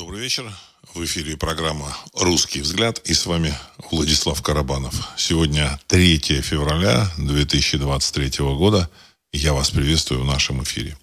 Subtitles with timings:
[0.00, 0.50] Добрый вечер.
[0.94, 3.54] В эфире программа «Русский взгляд» и с вами
[3.90, 4.94] Владислав Карабанов.
[5.18, 8.88] Сегодня 3 февраля 2023 года.
[9.30, 10.96] Я вас приветствую в нашем эфире.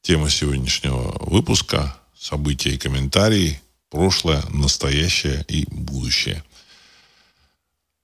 [0.00, 6.42] Тема сегодняшнего выпуска– события и комментарии, прошлое, настоящее и будущее.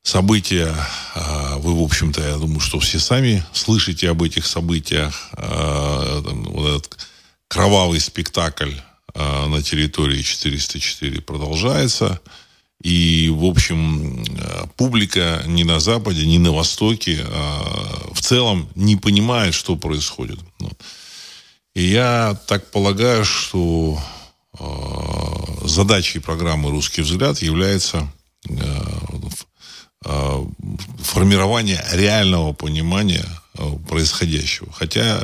[0.05, 0.77] События,
[1.17, 5.29] а, вы, в общем-то, я думаю, что все сами слышите об этих событиях.
[5.33, 7.09] А, вот этот
[7.49, 8.75] кровавый спектакль
[9.15, 12.21] на территории 404 продолжается.
[12.83, 14.25] И, в общем,
[14.77, 20.39] публика ни на Западе, ни на Востоке а в целом не понимает, что происходит.
[20.61, 20.71] Ну,
[21.75, 24.01] и я так полагаю, что
[24.59, 28.11] а, задачей программы «Русский взгляд» является
[30.05, 30.45] а,
[31.01, 33.25] формирование реального понимания
[33.89, 34.73] происходящего.
[34.73, 35.19] Хотя,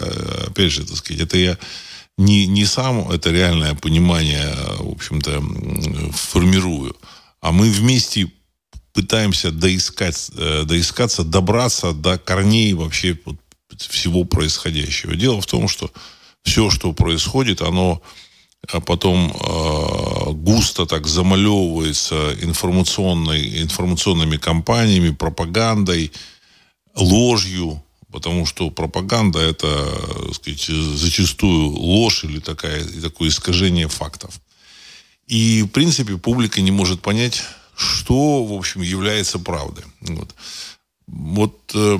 [0.46, 1.58] опять же, так сказать, это я
[2.16, 5.42] не, не сам это реальное понимание, в общем-то,
[6.12, 6.96] формирую,
[7.40, 8.30] а мы вместе
[8.92, 13.18] пытаемся доискать, э, доискаться, добраться до корней вообще
[13.76, 15.16] всего происходящего.
[15.16, 15.90] Дело в том, что
[16.44, 18.00] все, что происходит, оно
[18.72, 26.12] а потом э, густо так замалевывается информационной, информационными кампаниями, пропагандой,
[26.94, 27.82] ложью,
[28.14, 29.66] Потому что пропаганда это,
[30.26, 34.40] так сказать, зачастую ложь или такая, такое искажение фактов.
[35.26, 37.42] И, в принципе, публика не может понять,
[37.76, 39.82] что, в общем, является правдой.
[40.00, 40.32] Вот.
[41.08, 41.96] Вот, э,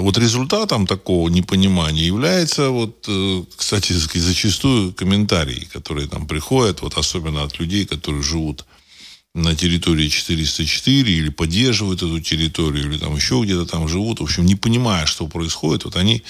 [0.00, 7.42] вот результатом такого непонимания является, вот, э, кстати, зачастую комментарии, которые там приходят, вот особенно
[7.42, 8.66] от людей, которые живут
[9.34, 14.44] на территории 404 или поддерживают эту территорию, или там еще где-то там живут, в общем,
[14.44, 16.22] не понимая, что происходит, вот они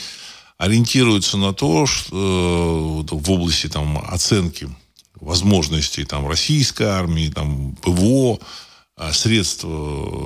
[0.56, 4.68] ориентируются на то, что э, в области там оценки
[5.20, 8.38] возможностей там российской армии, там ПВО,
[8.94, 9.64] а, средств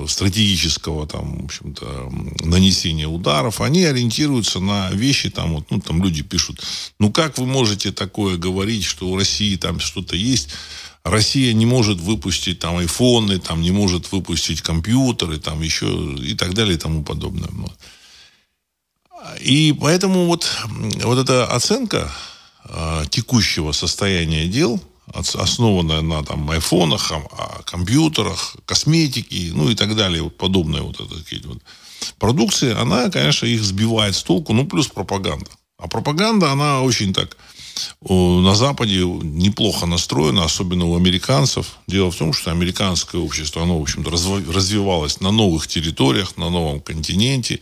[0.07, 2.11] стратегического там, в общем-то,
[2.43, 6.61] нанесения ударов, они ориентируются на вещи, там, вот, ну, там люди пишут,
[6.99, 10.49] ну, как вы можете такое говорить, что у России там что-то есть,
[11.09, 16.53] Россия не может выпустить там айфоны, там не может выпустить компьютеры, там еще и так
[16.53, 17.49] далее и тому подобное.
[19.41, 20.47] И поэтому вот,
[21.03, 22.11] вот эта оценка
[22.65, 24.81] э, текущего состояния дел,
[25.13, 31.47] основанная на там айфонах, а, компьютерах, косметике, ну и так далее, вот подобные вот, это,
[31.47, 31.59] вот
[32.19, 35.49] продукции, она, конечно, их сбивает с толку, ну плюс пропаганда.
[35.77, 37.37] А пропаганда, она очень так
[38.01, 41.77] на Западе неплохо настроено, особенно у американцев.
[41.87, 46.79] Дело в том, что американское общество, оно, в общем-то, развивалось на новых территориях, на новом
[46.79, 47.59] континенте,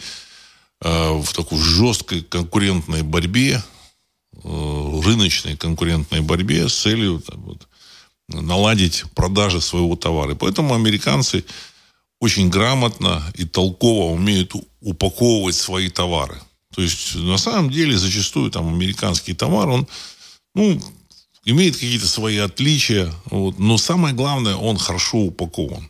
[0.82, 3.62] э, в такой жесткой конкурентной борьбе,
[4.44, 7.68] э, рыночной конкурентной борьбе с целью вот,
[8.28, 10.36] наладить продажи своего товара.
[10.36, 11.46] Поэтому американцы
[12.20, 16.40] очень грамотно и толково умеют упаковывать свои товары.
[16.76, 19.88] То есть, на самом деле, зачастую там американский товар, он,
[20.54, 20.82] ну,
[21.46, 25.90] имеет какие-то свои отличия, вот, но самое главное, он хорошо упакован.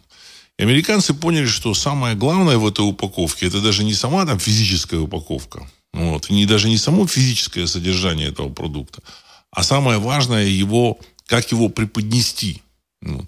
[0.59, 4.99] И американцы поняли, что самое главное в этой упаковке, это даже не сама там физическая
[4.99, 9.01] упаковка, вот, и не, даже не само физическое содержание этого продукта,
[9.49, 12.61] а самое важное его, как его преподнести.
[13.01, 13.25] Вот.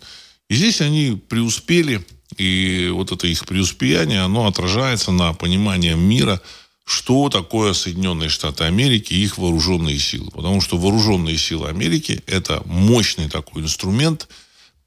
[0.47, 2.05] И здесь они преуспели,
[2.37, 6.39] и вот это их преуспеяние, оно отражается на понимании мира–
[6.87, 10.31] что такое Соединенные Штаты Америки и их вооруженные силы.
[10.31, 14.29] Потому что вооруженные силы Америки– это мощный такой инструмент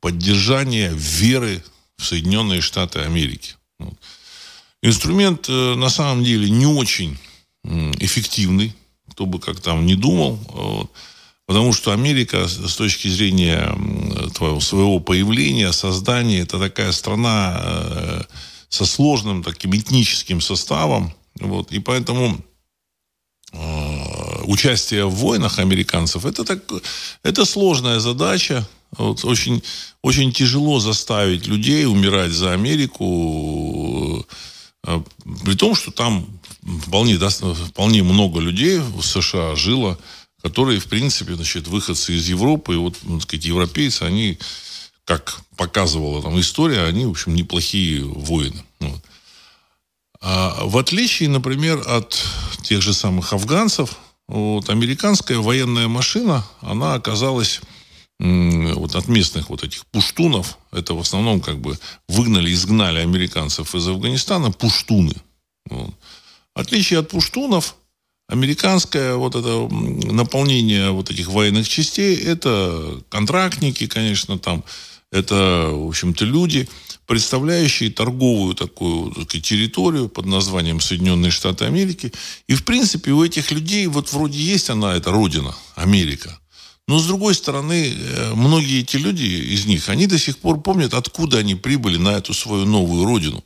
[0.01, 1.63] поддержания веры
[1.99, 3.57] в Соединенные Штаты Америки.
[4.81, 7.19] Инструмент э, на самом деле не очень
[7.63, 8.75] эффективный,
[9.11, 10.91] кто бы как там не думал.
[11.45, 13.77] Потому что Америка с точки зрения
[14.61, 18.23] своего появления, создания, это такая страна э,
[18.71, 22.41] со сложным таким этническим составом, вот, и поэтому
[23.53, 26.63] э, участие в войнах американцев это, так,
[27.23, 28.67] это сложная задача.
[28.99, 29.63] Вот, очень,
[30.03, 34.27] очень тяжело заставить людей умирать за Америку,
[34.85, 35.03] э,
[35.45, 36.27] при том, что там
[36.83, 39.99] вполне, да, вполне много людей в США жило,
[40.43, 44.39] которые, в принципе, значит, выходцы из Европы, и вот, так сказать, европейцы, они,
[45.05, 48.65] как показывала там история, они, в общем, неплохие воины.
[48.81, 49.01] Вот.
[50.23, 52.23] А в отличие, например, от
[52.63, 53.97] тех же самых афганцев,
[54.29, 57.61] вот, американская военная машина, она оказалась
[58.19, 63.89] вот от местных вот этих пуштунов, это в основном как бы выгнали, изгнали американцев из
[63.89, 65.15] Афганистана, пуштуны.
[65.71, 65.95] Вот.
[66.55, 67.77] Отличие от пуштунов,
[68.29, 74.65] американское вот это наполнение вот этих военных частей, это контрактники, конечно, там,
[75.13, 76.69] это, в общем-то, люди,
[77.07, 82.13] представляющие торговую такую так территорию под названием Соединенные Штаты Америки.
[82.47, 86.39] И, в принципе, у этих людей вот вроде есть она, эта родина, Америка.
[86.87, 90.95] Но, с другой стороны, э, многие эти люди из них, они до сих пор помнят,
[90.95, 93.45] откуда они прибыли на эту свою новую родину.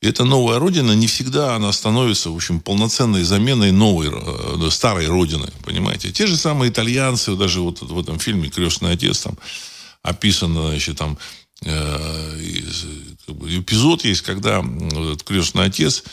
[0.00, 5.06] И эта новая родина не всегда она становится, в общем, полноценной заменой новой, э, старой
[5.06, 6.12] родины, понимаете.
[6.12, 9.36] Те же самые итальянцы, даже вот в этом фильме «Крестный отец», там
[10.04, 11.18] описано, значит, там
[11.62, 12.38] Э,
[13.48, 16.04] эпизод есть, когда этот крестный отец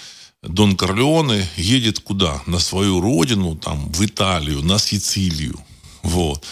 [0.42, 2.42] Дон Корлеоне едет куда?
[2.46, 5.60] На свою родину, там, в Италию, на Сицилию.
[6.04, 6.46] Вот.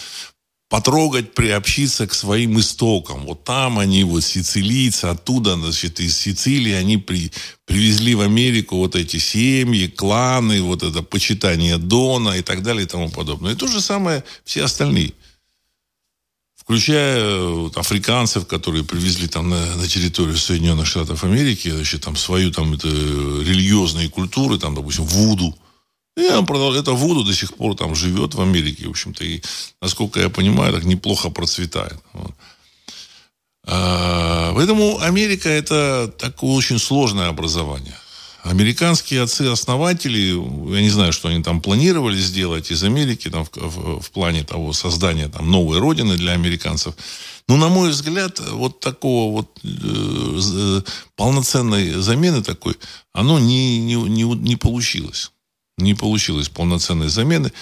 [0.68, 3.26] Потрогать, приобщиться к своим истокам.
[3.26, 7.32] Вот там они, вот сицилийцы, оттуда, значит, из Сицилии они при,
[7.64, 12.88] привезли в Америку вот эти семьи, кланы, вот это почитание Дона и так далее и
[12.88, 13.54] тому подобное.
[13.54, 15.14] И то же самое все остальные
[16.70, 22.52] включая вот, африканцев, которые привезли там на, на территорию Соединенных Штатов Америки, значит, там свою
[22.52, 25.58] там это религиозные культуры, там, допустим, Вуду.
[26.16, 29.42] И это Вуду до сих пор там живет в Америке, в общем-то, и,
[29.82, 31.98] насколько я понимаю, так неплохо процветает.
[32.12, 32.34] Вот.
[33.66, 37.96] А, поэтому Америка это такое очень сложное образование.
[38.42, 40.32] Американские отцы-основатели,
[40.74, 44.44] я не знаю, что они там планировали сделать из Америки там, в, в, в плане
[44.44, 46.94] того создания там, новой родины для американцев.
[47.48, 50.80] Но, на мой взгляд, вот такого вот э,
[51.16, 52.76] полноценной замены такой,
[53.12, 55.32] оно не, не, не, не получилось.
[55.76, 57.52] Не получилось полноценной замены.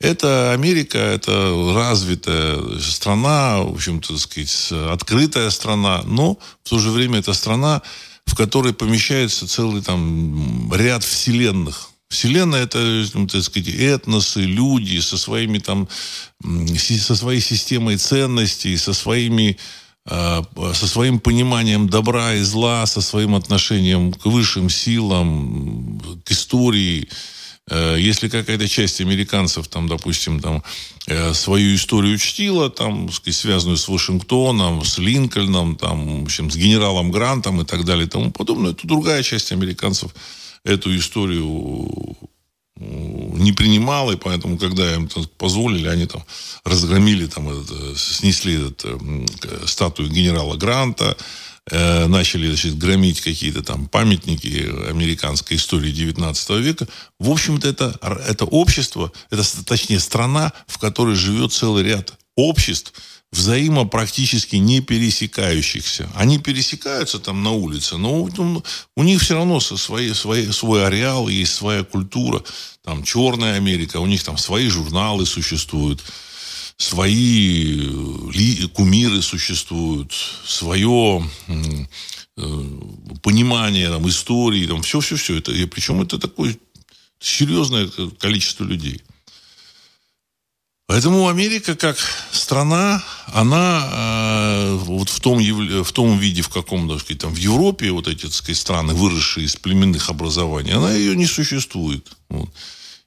[0.00, 7.20] Это Америка, это развитая страна, в общем-то, сказать, открытая страна, но в то же время
[7.20, 7.80] это страна,
[8.26, 11.90] в которой помещается целый там ряд вселенных.
[12.08, 15.88] Вселенная это, ну, так сказать, этносы, люди со своими там,
[16.76, 19.56] со своей системой ценностей, со своими
[20.08, 27.08] а, со своим пониманием добра и зла, со своим отношением к высшим силам, к истории,
[27.68, 30.62] если какая-то часть американцев, там, допустим, там,
[31.08, 37.10] э, свою историю чтила, там, связанную с Вашингтоном, с Линкольном, там, в общем, с генералом
[37.10, 40.14] Грантом и так далее и тому подобное, то другая часть американцев
[40.64, 42.16] эту историю
[42.78, 45.08] не принимала, и поэтому, когда им
[45.38, 46.24] позволили, они там
[46.62, 48.84] разгромили, там, этот, э, снесли этот,
[49.68, 51.16] статую генерала Гранта,
[51.68, 56.86] Э, начали значит, громить какие-то там памятники американской истории 19 века.
[57.18, 57.98] В общем-то, это,
[58.28, 62.92] это общество, это, точнее, страна, в которой живет целый ряд обществ,
[63.32, 66.08] взаимо практически не пересекающихся.
[66.14, 68.62] Они пересекаются там на улице, но у,
[68.96, 72.44] у них все равно свои, свои, свой ареал, есть своя культура.
[72.84, 76.00] Там Черная Америка, у них там свои журналы существуют
[76.76, 77.88] свои
[78.64, 80.12] э, кумиры существуют,
[80.44, 82.62] свое э,
[83.22, 85.38] понимание там, истории, там, все-все-все.
[85.38, 86.56] Это, и причем это такое
[87.18, 87.88] серьезное
[88.18, 89.02] количество людей.
[90.88, 91.96] Поэтому Америка как
[92.30, 97.38] страна, она э, вот в том, в том виде, в каком, так сказать, там, в
[97.38, 102.06] Европе вот эти, так сказать, страны, выросшие из племенных образований, она ее не существует.
[102.28, 102.50] Вот.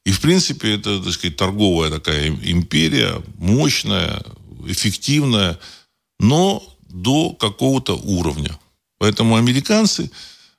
[0.06, 4.24] И, в принципе, это, так сказать, торговая такая империя, мощная,
[4.66, 5.60] эффективная,
[6.20, 8.58] но до какого-то уровня.
[8.98, 10.12] Поэтому американцы,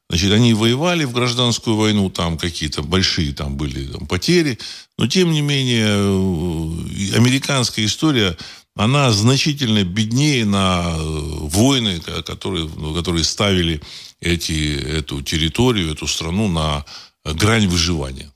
[0.09, 4.59] значит, они воевали в гражданскую войну, там какие-то большие там были там, потери,
[4.97, 8.37] но, тем не менее, э, американская история,
[8.77, 13.83] она значительно беднее на э, войны, которые, которые ставили
[14.21, 16.85] эти, эту территорию, эту страну на
[17.25, 18.31] грань выживания.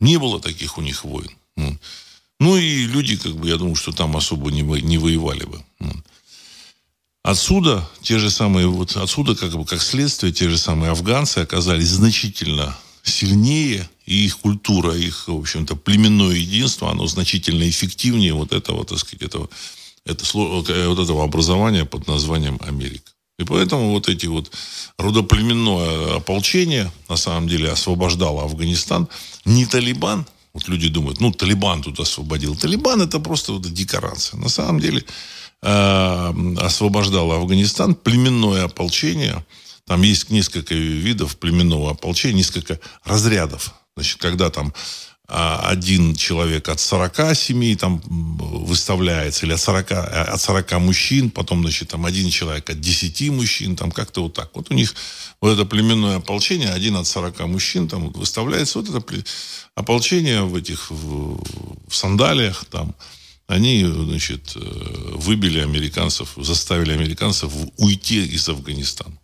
[0.00, 1.30] Не было таких у них войн.
[2.40, 5.64] Ну и люди, как бы, я думаю, что там особо не, не воевали бы.
[7.24, 11.88] Отсюда те же самые, вот отсюда как бы как следствие те же самые афганцы оказались
[11.88, 18.84] значительно сильнее, и их культура, их, в общем-то, племенное единство, оно значительно эффективнее вот этого,
[18.84, 19.50] так сказать, этого,
[20.04, 23.10] это, вот этого образования под названием Америка.
[23.38, 24.50] И поэтому вот эти вот
[24.98, 29.08] родоплеменное ополчение, на самом деле, освобождало Афганистан.
[29.44, 32.56] Не Талибан, вот люди думают, ну, Талибан тут освободил.
[32.56, 34.40] Талибан это просто вот декорация.
[34.40, 35.04] На самом деле
[35.62, 39.46] э, освобождало Афганистан племенное ополчение.
[39.86, 43.72] Там есть несколько видов племенного ополчения, несколько разрядов.
[43.96, 44.74] Значит, когда там
[45.28, 51.88] один человек от 40 семей там выставляется, или от 40, от 40 мужчин, потом, значит,
[51.88, 54.50] там один человек от 10 мужчин, там как-то вот так.
[54.54, 54.94] Вот у них
[55.42, 59.24] вот это племенное ополчение, один от 40 мужчин там выставляется, вот это
[59.74, 61.42] ополчение в этих, в,
[61.88, 62.94] в сандалиях там,
[63.48, 64.60] они, значит, э,
[65.14, 69.18] выбили американцев, заставили американцев уйти из Афганистана.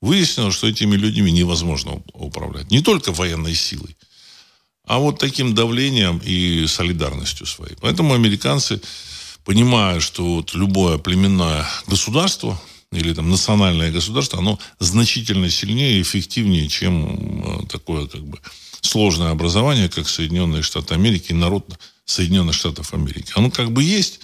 [0.00, 2.70] Выяснилось, что этими людьми невозможно управлять.
[2.70, 3.96] Не только военной силой,
[4.86, 7.76] а вот таким давлением и солидарностью своей.
[7.80, 8.80] Поэтому американцы,
[9.44, 12.60] понимая, что вот любое племенное государство
[12.90, 18.38] или там национальное государство, оно значительно сильнее и эффективнее, чем э, такое как бы
[18.82, 21.66] сложное образование, как Соединенные Штаты Америки и народ
[22.04, 23.32] Соединенных Штатов Америки.
[23.34, 24.20] Оно как бы есть,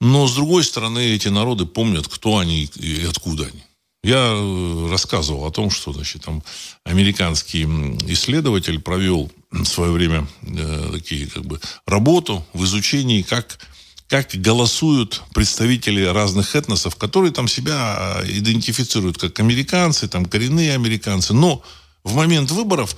[0.00, 3.62] но с другой стороны эти народы помнят, кто они и откуда они.
[4.04, 6.42] Я э, рассказывал о том, что значит, там
[6.84, 7.64] американский
[8.06, 13.58] исследователь провел в свое время э, такие как бы работу в изучении, как
[14.06, 21.32] как голосуют представители разных этносов, которые там себя э, идентифицируют как американцы, там коренные американцы.
[21.32, 21.62] Но
[22.04, 22.94] в момент выборов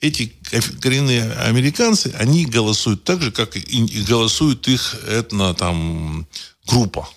[0.00, 0.32] эти
[0.80, 6.26] коренные американцы, они голосуют так же, как и голосует их этно там
[6.66, 7.08] группа.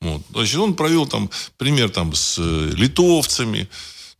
[0.00, 0.22] Вот.
[0.30, 3.68] Значит, он провел там пример там с э, литовцами.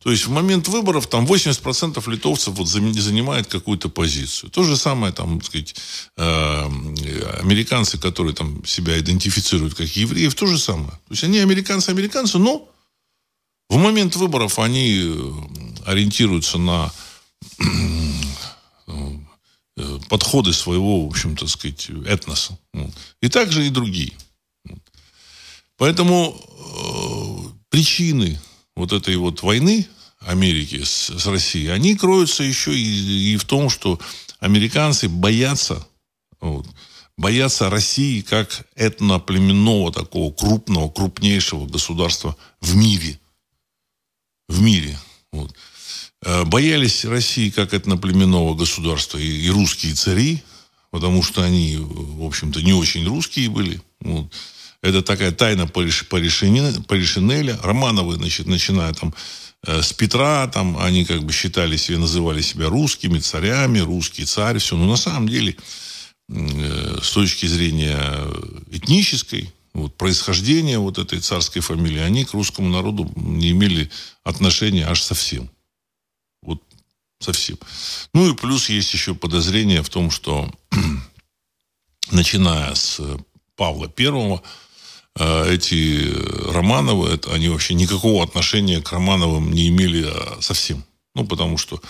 [0.03, 4.49] То есть в момент выборов там 80% литовцев вот занимает какую-то позицию.
[4.49, 5.75] То же самое там, так сказать,
[6.17, 6.65] э,
[7.41, 10.91] американцы, которые там себя идентифицируют как евреев, то же самое.
[10.91, 12.67] То есть они американцы-американцы, но
[13.69, 15.31] в момент выборов они э,
[15.85, 16.91] ориентируются на
[20.09, 22.57] подходы своего, в общем-то, сказать, этноса.
[23.21, 24.13] И также и другие.
[25.81, 28.39] Поэтому э, причины
[28.75, 29.87] вот этой вот войны
[30.19, 33.99] Америки с, с Россией, они кроются еще и, и в том, что
[34.39, 35.87] американцы боятся,
[36.39, 36.67] вот,
[37.17, 43.19] боятся России как этноплеменного такого крупного, крупнейшего государства в мире.
[44.49, 44.99] В мире.
[45.31, 45.51] Вот.
[46.23, 50.43] Э, боялись России как этноплеменного государства и, и русские цари,
[50.91, 53.81] потому что они, в общем-то, не очень русские были.
[54.01, 54.31] Вот.
[54.81, 57.57] Это такая тайна Полишинеля.
[57.61, 59.13] Романовы, значит, начиная там
[59.67, 64.57] э, с Петра, там они как бы считали себя, называли себя русскими царями, русский царь,
[64.57, 64.75] все.
[64.75, 65.55] Но на самом деле,
[66.29, 68.01] э, с точки зрения
[68.71, 73.89] этнической, вот, происхождения вот этой царской фамилии, они к русскому народу не имели
[74.23, 75.49] отношения аж совсем.
[76.41, 76.61] Вот
[77.19, 77.57] совсем.
[78.13, 80.51] Ну и плюс есть еще подозрение в том, что
[82.11, 82.99] начиная с
[83.55, 84.41] Павла Первого,
[85.17, 86.07] эти
[86.51, 90.83] Романовы, это, они вообще никакого отношения к Романовым не имели а, совсем.
[91.15, 91.81] Ну, потому что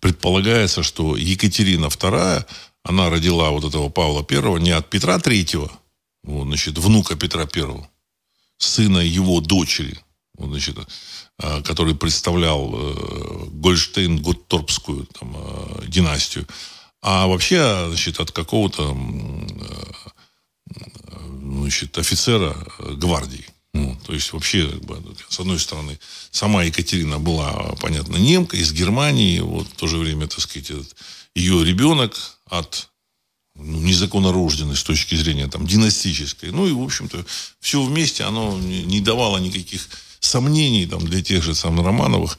[0.00, 2.46] предполагается, что Екатерина II,
[2.84, 5.70] она родила вот этого Павла I не от Петра III,
[6.24, 7.88] вот, значит, внука Петра I,
[8.58, 9.98] сына его дочери,
[10.36, 10.76] вот, значит,
[11.38, 16.46] а, который представлял э, Гольштейн-Готторпскую там, э, династию,
[17.00, 18.96] а вообще, значит, от какого-то
[21.60, 23.46] значит, офицера э, гвардии.
[23.74, 24.70] Ну, то есть вообще,
[25.28, 25.98] с одной стороны,
[26.30, 30.94] сама Екатерина была, понятно, немка из Германии, вот в то же время, так сказать, этот,
[31.34, 32.14] ее ребенок
[32.46, 32.90] от
[33.54, 36.50] ну, незаконнорожденной с точки зрения там династической.
[36.50, 37.24] Ну и, в общем-то,
[37.60, 39.88] все вместе оно не, давало никаких
[40.20, 42.38] сомнений там, для тех же самых Романовых,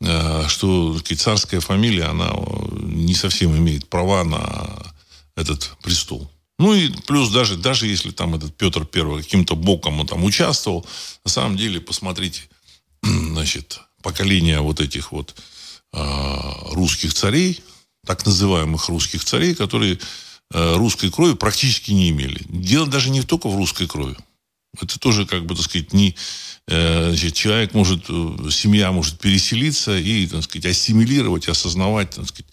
[0.00, 2.34] э, что сказать, царская фамилия, она э,
[2.82, 4.92] не совсем имеет права на
[5.34, 6.30] этот престол.
[6.60, 10.86] Ну и плюс даже, даже если там этот Петр Первый каким-то боком он там участвовал,
[11.24, 12.42] на самом деле, посмотрите,
[13.02, 15.34] значит, поколение вот этих вот
[15.94, 17.62] э, русских царей,
[18.04, 19.98] так называемых русских царей, которые
[20.52, 22.42] э, русской крови практически не имели.
[22.50, 24.16] Дело даже не только в русской крови.
[24.78, 26.14] Это тоже, как бы, так сказать, не...
[26.68, 32.52] Э, значит, человек может, э, семья может переселиться и, так сказать, ассимилировать, осознавать, так сказать,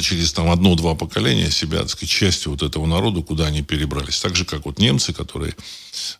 [0.00, 4.20] через там одно-два поколения себя, так сказать, частью вот этого народа, куда они перебрались.
[4.20, 5.54] Так же, как вот немцы, которые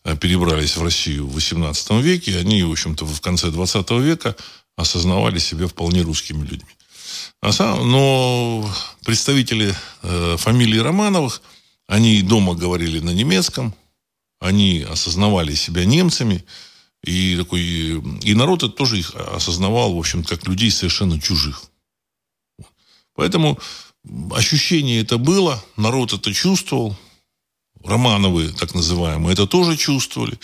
[0.05, 4.37] э, перебрались в Россию в XVIII веке, они, в общем-то, в конце XX века
[4.77, 6.71] осознавали себя вполне русскими людьми.
[7.41, 8.69] А сам, но
[9.05, 11.43] представители э, фамилии Романовых,
[11.87, 13.75] они дома говорили на немецком,
[14.41, 16.45] они осознавали себя немцами,
[17.05, 21.65] и, такой, и народ это тоже их осознавал, в общем, как людей совершенно чужих.
[23.15, 23.59] Поэтому
[24.33, 26.97] ощущение это было, народ это чувствовал,
[27.85, 30.39] Романовы, так называемые, это тоже чувствовали.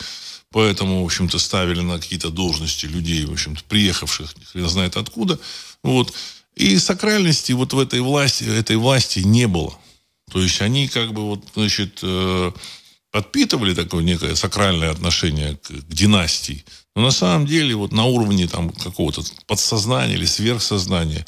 [0.50, 5.38] Поэтому, в общем-то, ставили на какие-то должности людей, в общем-то, приехавших, хрен знает откуда.
[5.82, 6.12] Вот.
[6.56, 9.78] И сакральности вот в этой власти, этой власти не было.
[10.32, 12.52] То есть они как бы вот, значит, э,
[13.10, 16.64] подпитывали такое некое сакральное отношение к, к династии.
[16.96, 21.26] Но на самом деле вот на уровне там какого-то подсознания или сверхсознания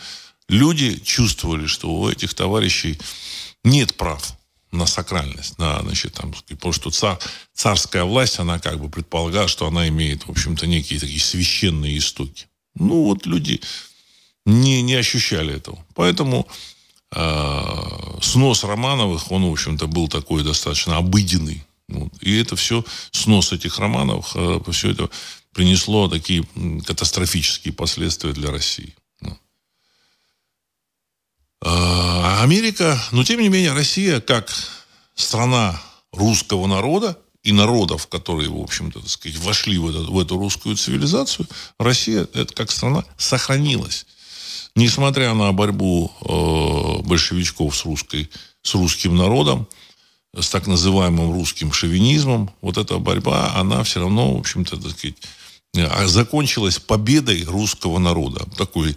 [0.50, 2.98] люди чувствовали, что у этих товарищей
[3.64, 4.36] нет прав
[4.72, 7.18] на сакральность, на, значит, там, потому что цар,
[7.54, 12.46] царская власть, она как бы предполагала, что она имеет, в общем-то, некие такие священные истоки.
[12.74, 13.60] Ну, вот люди
[14.46, 15.84] не, не ощущали этого.
[15.94, 16.46] Поэтому
[17.12, 21.64] э, снос Романовых, он, в общем-то, был такой достаточно обыденный.
[21.88, 22.12] Вот.
[22.20, 25.10] И это все, снос этих Романовых, э, все это
[25.52, 26.44] принесло такие
[26.86, 28.94] катастрофические последствия для России.
[31.62, 34.50] А Америка, но тем не менее Россия как
[35.14, 35.80] страна
[36.12, 40.76] русского народа и народов, которые, в общем-то, так сказать, вошли в, эту, в эту русскую
[40.76, 41.46] цивилизацию,
[41.78, 44.06] Россия, это как страна, сохранилась.
[44.74, 48.30] Несмотря на борьбу э, большевичков с, русской,
[48.62, 49.66] с русским народом,
[50.38, 55.16] с так называемым русским шовинизмом, вот эта борьба, она все равно, в общем-то, так сказать,
[55.74, 58.46] э, закончилась победой русского народа.
[58.56, 58.96] Такой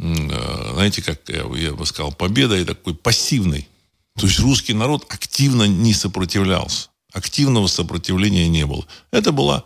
[0.00, 3.68] знаете, как я бы сказал, победа и такой пассивной.
[4.18, 6.88] То есть русский народ активно не сопротивлялся.
[7.12, 8.86] Активного сопротивления не было.
[9.10, 9.64] Это, была,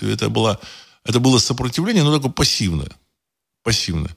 [0.00, 0.58] это, была,
[1.04, 2.90] это было сопротивление, но такое пассивное.
[3.62, 4.16] Пассивное.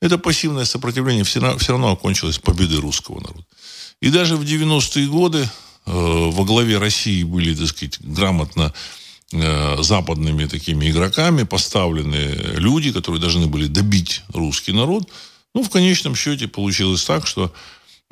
[0.00, 3.44] Это пассивное сопротивление все равно, все равно окончилось победой русского народа.
[4.00, 5.50] И даже в 90-е годы э,
[5.86, 8.72] во главе России были, так сказать, грамотно Э,
[9.32, 15.08] западными такими игроками поставлены люди, которые должны были добить русский народ.
[15.54, 17.52] Ну, в конечном счете получилось так, что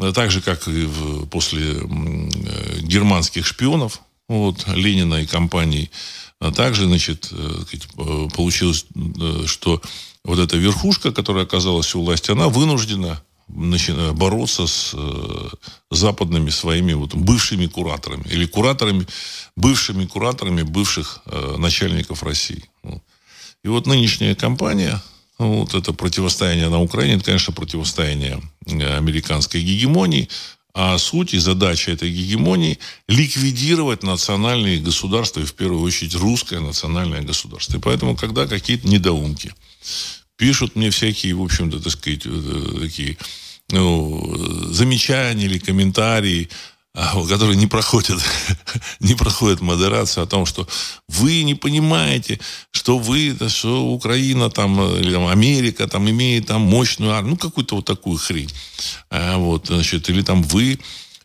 [0.00, 5.90] э, так же, как и в, после э, германских шпионов, вот, Ленина и компании,
[6.54, 7.32] также, значит,
[8.36, 8.86] получилось,
[9.46, 9.82] что
[10.22, 15.48] вот эта верхушка, которая оказалась у власти, она вынуждена бороться с э,
[15.90, 19.06] западными своими вот бывшими кураторами или кураторами,
[19.56, 22.64] бывшими кураторами бывших э, начальников России.
[23.64, 25.02] И вот нынешняя кампания,
[25.38, 30.28] вот это противостояние на Украине, это, конечно, противостояние э, американской гегемонии,
[30.74, 32.78] а суть и задача этой гегемонии–
[33.08, 37.78] ликвидировать национальные государства, и в первую очередь русское национальное государство.
[37.78, 39.52] И поэтому, когда какие-то недоумки
[40.38, 43.18] пишут мне всякие, в общем-то, так сказать, э, такие
[43.70, 46.48] ну, замечания или комментарии,
[46.94, 48.18] а, которые не проходят,
[49.00, 50.66] не проходят модерацию о том, что
[51.08, 57.12] вы не понимаете, что вы, что Украина там, или там Америка там имеет там мощную
[57.12, 58.50] армию, ну, какую-то вот такую хрень.
[59.10, 60.78] А, вот, значит, или там вы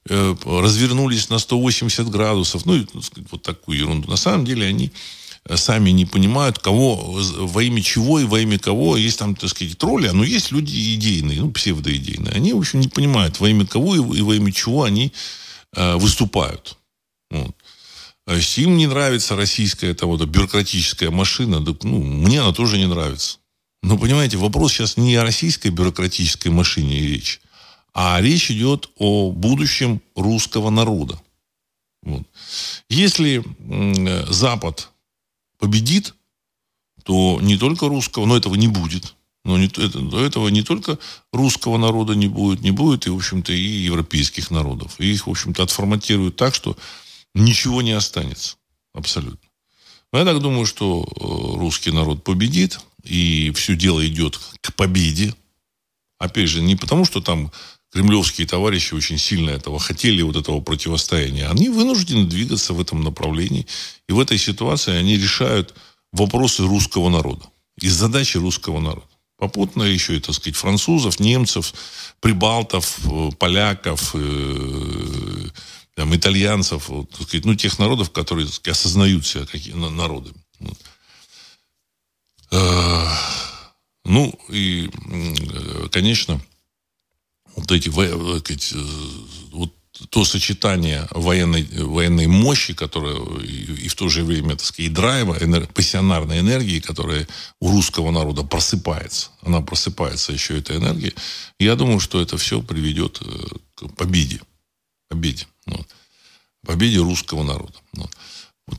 [0.09, 2.85] э, развернулись на 180 градусов, ну,
[3.31, 4.09] вот такую ерунду.
[4.09, 4.91] На самом деле они
[5.55, 8.97] сами не понимают, кого, во имя чего и во имя кого.
[8.97, 12.33] Есть там, так сказать, тролли, но есть люди идейные, ну, псевдоидейные.
[12.33, 15.11] Они, в общем, не понимают, во имя кого и во имя чего они
[15.75, 16.77] э, выступают.
[17.29, 17.55] Вот.
[18.25, 23.37] А им не нравится российская эта вот бюрократическая машина, ну, мне она тоже не нравится.
[23.81, 27.41] Но, понимаете, вопрос сейчас не о российской бюрократической машине речь,
[27.93, 31.21] а речь идет о будущем русского народа.
[32.01, 32.23] Вот.
[32.87, 34.89] Если э, Запад
[35.63, 36.13] победит,
[37.05, 39.15] то не только русского, но этого не будет.
[39.45, 40.99] Но не, это, до этого не только
[41.31, 44.99] русского народа не будет, не будет и, в общем-то, и европейских народов.
[44.99, 46.75] И их, в общем-то, отформатируют так, что
[47.33, 48.57] ничего не останется.
[48.93, 49.49] Абсолютно.
[50.11, 55.33] Но я так думаю, что э, русский народ победит, и все дело идет к победе.
[56.19, 57.53] Опять же, не потому, что там
[57.93, 61.47] кремлевские товарищи очень сильно этого хотели, вот этого противостояния.
[61.47, 63.67] Они вынуждены двигаться в этом направлении.
[64.09, 65.75] И в этой ситуации они решают
[66.11, 67.45] вопросы русского народа.
[67.79, 69.07] И задачи русского народа.
[69.37, 71.73] Попутно еще, и, так сказать, французов, немцев,
[72.19, 75.49] прибалтов, э, поляков, э,
[75.95, 79.73] там, итальянцев, вот, так сказать, ну, тех народов, которые сказать, осознают себя какие.
[79.73, 80.77] Вот.
[82.51, 83.07] Э,
[84.05, 84.89] ну, и,
[85.91, 86.41] конечно,
[87.55, 87.89] вот эти
[88.75, 88.83] э,
[89.51, 89.73] вот
[90.09, 94.93] то сочетание военной, военной мощи, которая и, и в то же время, так сказать, и
[94.93, 97.27] драйва, энер, пассионарной энергии, которая
[97.59, 99.29] у русского народа просыпается.
[99.41, 101.13] Она просыпается еще, эта энергия.
[101.59, 103.25] Я думаю, что это все приведет э,
[103.75, 104.41] к победе.
[105.09, 105.47] Победе.
[105.67, 105.87] Вот.
[106.65, 107.75] Победе русского народа.
[107.93, 108.09] Вот.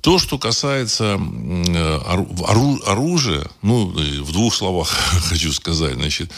[0.00, 1.98] То, что касается э,
[2.86, 4.88] оружия, ну, в двух словах
[5.28, 6.30] хочу сказать, значит,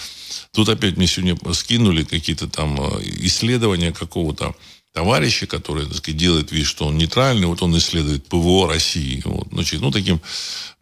[0.52, 4.54] Тут опять мне сегодня скинули какие-то там э, исследования какого-то
[4.96, 9.20] товарища, который, так сказать, делает вид, что он нейтральный, вот он исследует ПВО России.
[9.26, 10.22] Вот, значит, ну, таким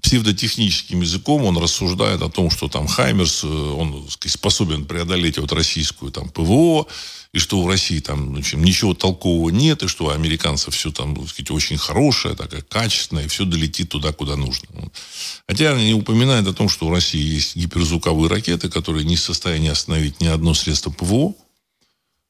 [0.03, 5.51] псевдотехническим языком он рассуждает о том, что там Хаймерс, э, он сказать, способен преодолеть вот
[5.51, 6.87] российскую там ПВО,
[7.33, 11.17] и что в России там общем, ничего толкового нет, и что у американцев все там,
[11.17, 14.69] так сказать, очень хорошее, такое качественное, и все долетит туда, куда нужно.
[15.49, 19.71] Хотя не упоминает о том, что у России есть гиперзвуковые ракеты, которые не в состоянии
[19.71, 21.35] остановить ни одно средство ПВО,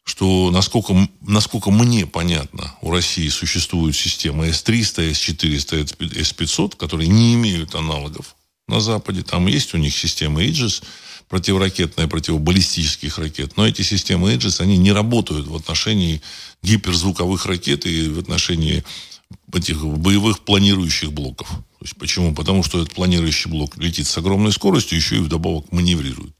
[0.05, 7.75] что, насколько, насколько мне понятно, у России существует система С-300, С-400, С-500, которые не имеют
[7.75, 8.37] аналогов
[8.69, 9.23] на Западе.
[9.23, 10.83] Там есть у них система Aegis,
[11.29, 13.57] противоракетная, противобаллистических ракет.
[13.57, 16.21] Но эти системы Aegis, они не работают в отношении
[16.62, 18.85] гиперзвуковых ракет и в отношении
[19.53, 21.49] этих боевых планирующих блоков.
[21.49, 22.35] То есть почему?
[22.35, 26.35] Потому что этот планирующий блок летит с огромной скоростью, еще и вдобавок маневрирует.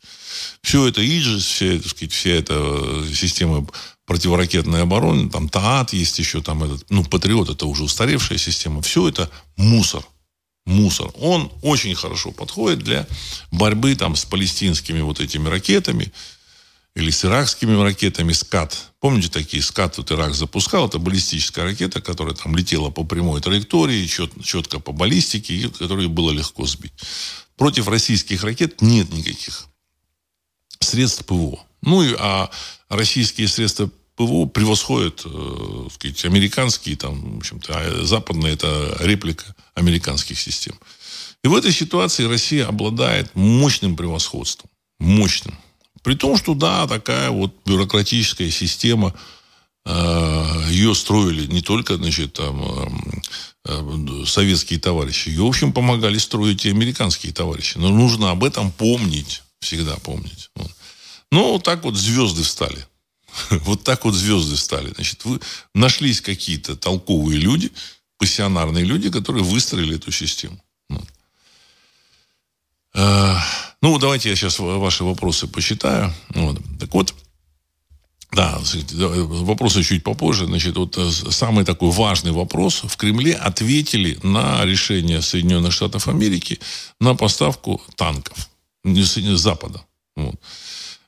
[0.63, 3.67] Все это Aegis, вся, так сказать, вся эта система
[4.07, 8.83] противоракетной обороны, там ТААТ есть еще, там этот, ну, Патриот, это уже устаревшая система.
[8.83, 10.05] Все это мусор
[10.67, 11.11] мусор.
[11.19, 13.07] Он очень хорошо подходит для
[13.51, 16.13] борьбы там, с палестинскими вот этими ракетами
[16.95, 18.93] или с иракскими ракетами «Скат».
[19.01, 20.87] Помните такие «Скат» вот Ирак запускал?
[20.87, 26.31] Это баллистическая ракета, которая там летела по прямой траектории, чет, четко по баллистике, которую было
[26.31, 26.93] легко сбить.
[27.57, 29.67] Против российских ракет нет никаких
[30.85, 31.59] средств ПВО.
[31.83, 32.51] Ну, и, а
[32.89, 40.39] российские средства ПВО превосходят, э, сказать, американские, там, в общем-то, а западные это реплика американских
[40.39, 40.75] систем.
[41.43, 44.71] И в этой ситуации Россия обладает мощным превосходством.
[44.99, 45.59] Мощным.
[46.03, 49.15] При том, что да, такая вот бюрократическая система,
[49.85, 52.89] э, ее строили не только, значит, там, э,
[53.67, 57.79] э, советские товарищи, ее, в общем, помогали строить и американские товарищи.
[57.79, 60.51] Но нужно об этом помнить, всегда помнить.
[60.55, 60.71] Вот.
[61.33, 62.87] Но вот так вот звезды встали.
[63.51, 64.93] Вот так вот звезды стали.
[64.95, 65.41] Значит, вы
[65.75, 67.73] нашлись какие-то толковые люди,
[68.19, 70.57] пассионарные люди, которые выстроили эту систему.
[70.89, 71.03] Ну,
[72.95, 73.37] э,
[73.83, 76.15] ну давайте я сейчас ваши вопросы посчитаю.
[76.29, 76.61] Вот.
[76.79, 77.15] Так вот,
[78.33, 78.61] да,
[78.93, 80.47] вопросы чуть попозже.
[80.47, 82.83] Значит, вот э, самый такой важный вопрос.
[82.85, 86.61] В Кремле ответили на решение Соединенных Штатов Америки
[87.01, 88.49] на поставку танков
[88.85, 89.85] Запада.
[90.17, 90.37] Вот.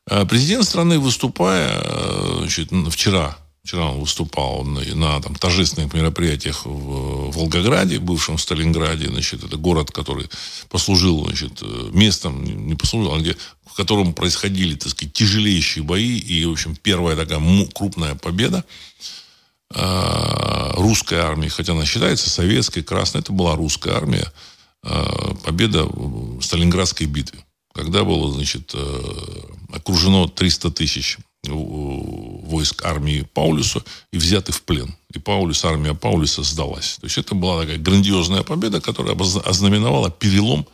[0.08, 6.64] Э, президент страны, выступая э, значит, вчера, вчера он выступал на, на там, торжественных мероприятиях
[6.64, 10.28] в Волгограде, бывшем Сталинграде, значит, это город, который
[10.68, 11.62] послужил значит,
[11.92, 13.36] местом, не послужил, а где,
[13.66, 17.40] в котором происходили, так сказать, тяжелейшие бои, и, в общем, первая такая
[17.74, 18.64] крупная победа
[19.74, 24.32] э, русской армии, хотя она считается советской, красной, это была русская армия,
[25.42, 27.45] победа в Сталинградской битве
[27.76, 29.02] когда было, значит, э,
[29.72, 34.96] окружено 300 тысяч войск армии Паулюса и взяты в плен.
[35.12, 36.96] И Паулюс, армия Паулюса сдалась.
[37.00, 40.66] То есть это была такая грандиозная победа, которая ознаменовала перелом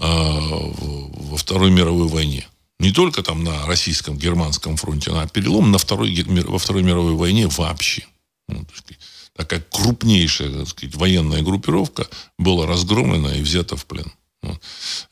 [0.00, 2.48] э, во Второй мировой войне.
[2.80, 7.46] Не только там на российском, германском фронте, а перелом на второй, во Второй мировой войне
[7.46, 8.06] вообще.
[8.48, 8.66] Ну,
[9.36, 14.10] такая крупнейшая так сказать, военная группировка была разгромлена и взята в плен.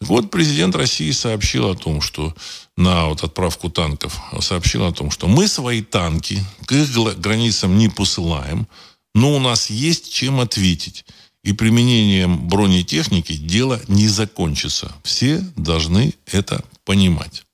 [0.01, 2.35] Вот президент России сообщил о том, что
[2.77, 7.89] на вот отправку танков сообщил о том, что мы свои танки к их границам не
[7.89, 8.67] посылаем,
[9.15, 11.05] но у нас есть чем ответить.
[11.43, 14.95] И применением бронетехники дело не закончится.
[15.03, 17.45] Все должны это понимать.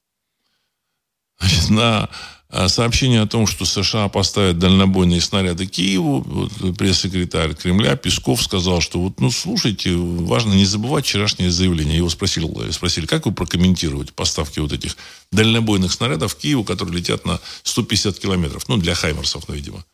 [1.40, 2.10] Значит, на
[2.50, 9.00] сообщение о том, что США поставят дальнобойные снаряды Киеву, вот, пресс-секретарь Кремля Песков сказал, что
[9.00, 11.98] вот, ну, слушайте, важно не забывать вчерашнее заявление.
[11.98, 14.96] Его спросили, спросили, как вы прокомментируете поставки вот этих
[15.30, 19.84] дальнобойных снарядов в Киеву, которые летят на 150 километров, ну, для хаймерсов, ну, видимо.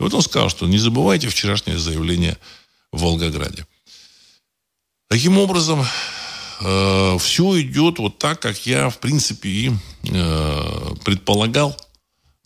[0.00, 2.36] И вот он сказал, что не забывайте вчерашнее заявление
[2.90, 3.64] в Волгограде.
[5.08, 5.86] Таким образом,
[6.60, 9.72] э, все идет вот так, как я, в принципе, и
[10.08, 11.76] э, предполагал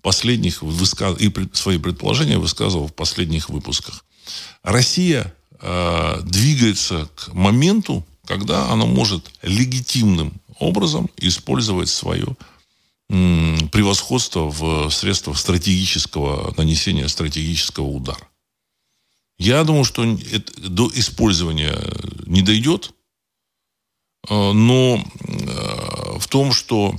[0.07, 1.21] последних высказ...
[1.21, 4.05] и свои предположения высказывал в последних выпусках.
[4.63, 12.37] Россия э, двигается к моменту, когда она может легитимным образом использовать свое
[13.11, 18.29] э, превосходство в средствах стратегического нанесения стратегического удара.
[19.41, 21.77] Я думаю, что это до использования
[22.27, 22.95] не дойдет,
[24.29, 26.95] э, но э, в том, что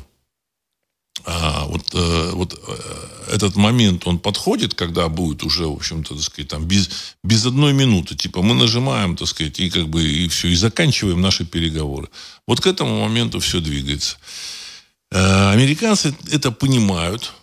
[1.25, 6.23] а, вот, э, вот э, этот момент, он подходит, когда будет уже, в общем-то, так
[6.23, 6.89] сказать, там, без,
[7.23, 11.21] без одной минуты, типа, мы нажимаем, так сказать, и как бы, и все, и заканчиваем
[11.21, 12.09] наши переговоры.
[12.47, 14.17] Вот к этому моменту все двигается.
[15.11, 17.33] Э, американцы это понимают,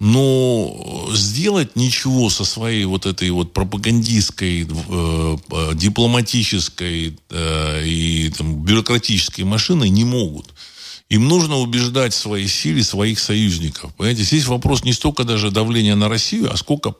[0.00, 5.36] но сделать ничего со своей вот этой вот пропагандистской, э,
[5.74, 10.52] дипломатической э, и там, бюрократической машиной не могут.
[11.10, 13.94] Им нужно убеждать в своей силе своих союзников.
[13.94, 16.94] Понимаете, здесь вопрос не столько даже давления на Россию, а сколько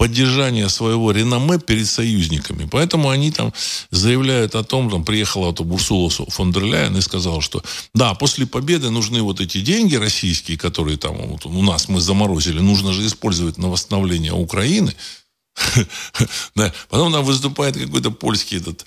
[0.00, 2.66] поддержания своего реноме перед союзниками.
[2.70, 3.52] Поэтому они там
[3.90, 7.62] заявляют о том, там приехала вот Урсула фон дер Ляйен и сказала, что
[7.94, 12.60] да, после победы нужны вот эти деньги российские, которые там вот у нас мы заморозили,
[12.60, 14.94] нужно же использовать на восстановление Украины.
[16.88, 18.86] Потом там выступает какой-то польский этот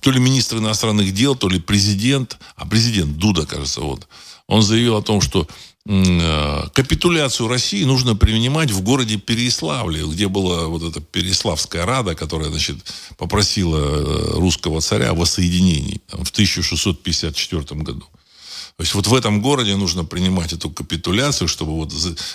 [0.00, 4.08] то ли министр иностранных дел, то ли президент, а президент Дуда, кажется, вот.
[4.46, 5.46] Он заявил о том, что
[5.90, 12.50] Э, капитуляцию России нужно принимать в городе Переславле, где была вот эта Переславская рада, которая,
[12.50, 12.76] значит,
[13.16, 18.04] попросила э, русского царя о воссоединении в 1654 году.
[18.78, 21.92] То есть вот в этом городе нужно принимать эту капитуляцию, чтобы вот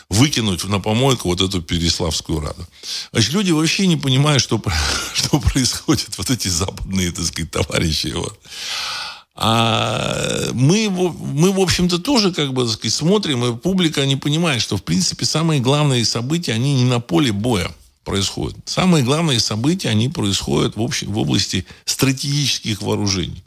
[0.10, 2.68] выкинуть на помойку вот эту Переславскую раду.
[3.14, 4.62] Значит, люди вообще не понимают, что,
[5.14, 6.18] что происходит.
[6.18, 8.08] Вот эти западные, так сказать, товарищи.
[8.08, 8.38] Вот.
[9.36, 14.76] А мы, мы, в общем-то, тоже, как бы, сказать, смотрим, и публика не понимает, что,
[14.76, 17.72] в принципе, самые главные события, они не на поле боя
[18.04, 18.58] происходят.
[18.66, 23.42] Самые главные события, они происходят в, общем, в области стратегических вооружений.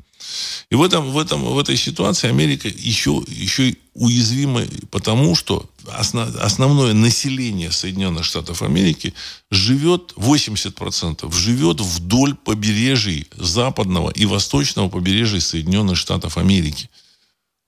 [0.70, 6.35] И в, этом, в, этом, в этой ситуации Америка еще, еще уязвима, потому что основ,
[6.37, 9.14] основное население Соединенных Штатов Америки
[9.51, 16.90] живет, 80% живет вдоль побережий западного и восточного побережья Соединенных Штатов Америки.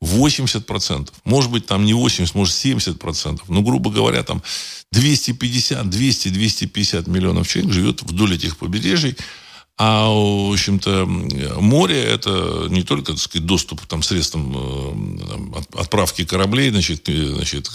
[0.03, 1.09] 80%.
[1.25, 3.41] Может быть, там не 80, может 70%.
[3.49, 4.43] Но, грубо говоря, там
[4.93, 9.17] 250, 200, 250 миллионов человек живет вдоль этих побережий.
[9.81, 16.71] А, в общем-то, море– это не только, так сказать, доступ там, средствам э, отправки кораблей,
[16.71, 17.71] значит, значит,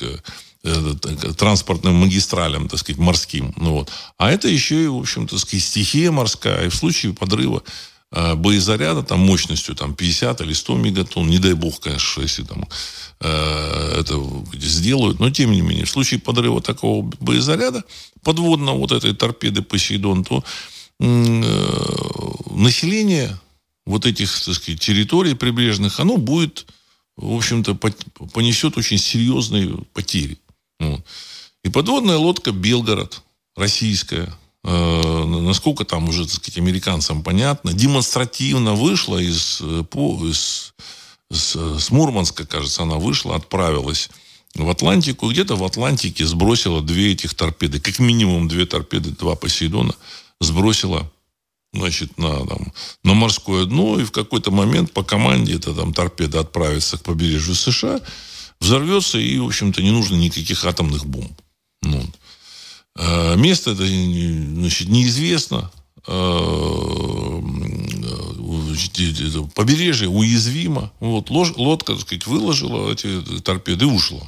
[0.63, 0.93] э,
[1.37, 3.53] транспортным магистралям, так сказать, морским.
[3.55, 3.91] Ну, вот.
[4.17, 6.65] А это еще и, в общем-то, сказать, стихия морская.
[6.65, 7.63] И в случае подрыва
[8.11, 12.67] э, боезаряда там, мощностью там, 50 или 100 мегатонн, не дай бог, конечно, если там,
[13.19, 14.19] это
[14.55, 17.85] сделают, но тем не менее, в случае подрыва такого боезаряда
[18.21, 23.39] подводного вот этой торпеды Посейдон, то Э, население
[23.85, 26.65] вот этих, так сказать, территорий прибрежных, оно будет,
[27.17, 30.37] в общем-то, понесет очень серьезные потери.
[31.63, 33.21] И подводная лодка «Белгород»,
[33.55, 40.73] российская, э, насколько там уже, так сказать, американцам понятно, демонстративно вышла из, э, по, из
[41.31, 44.09] с, с Мурманска, кажется, она вышла, отправилась
[44.55, 45.29] в Атлантику.
[45.29, 47.79] Где-то в Атлантике сбросила две этих торпеды.
[47.79, 49.95] Как минимум две торпеды, два Посейдона
[50.43, 51.11] сбросила
[51.73, 52.71] значит, на, там,
[53.03, 57.55] на морское дно, и в какой-то момент по команде эта там торпеда отправится к побережью
[57.55, 57.99] США,
[58.59, 61.31] взорвется, и, в общем-то, не нужно никаких атомных бомб.
[61.81, 62.05] Ну,
[62.95, 65.71] а место это значит, неизвестно.
[66.05, 67.41] А,
[69.55, 70.91] побережье уязвимо.
[70.99, 74.21] Вот, лодка, так сказать, выложила эти торпеды и ушла.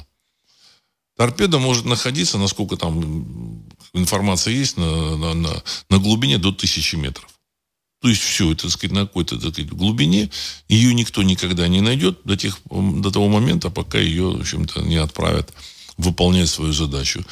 [1.16, 3.62] Торпеда может находиться, насколько там
[3.96, 7.28] информация есть, на, на, на, на глубине до тысячи метров.
[8.02, 10.30] То есть все, это, так сказать, на какой-то так сказать, глубине.
[10.68, 14.96] Ее никто никогда не найдет до, тех, до того момента, пока ее, в общем-то, не
[14.96, 15.52] отправят
[15.96, 17.24] выполнять свою задачу.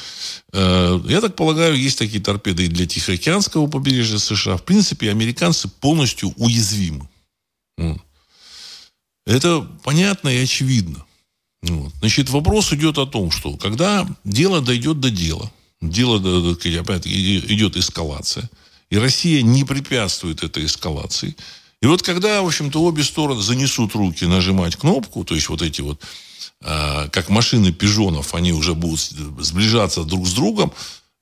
[0.51, 4.57] Э, я так полагаю, есть такие торпеды и для Тихоокеанского побережья США.
[4.57, 7.07] В принципе, американцы полностью уязвимы.
[9.27, 11.05] Это понятно и очевидно.
[11.99, 15.51] Значит, вопрос идет о том, что когда дело дойдет до дела,
[15.89, 16.17] дело,
[16.79, 18.49] опять идет эскалация,
[18.89, 21.35] и Россия не препятствует этой эскалации.
[21.81, 25.81] И вот когда, в общем-то, обе стороны занесут руки нажимать кнопку, то есть вот эти
[25.81, 26.01] вот,
[26.61, 30.73] э, как машины пижонов, они уже будут сближаться друг с другом,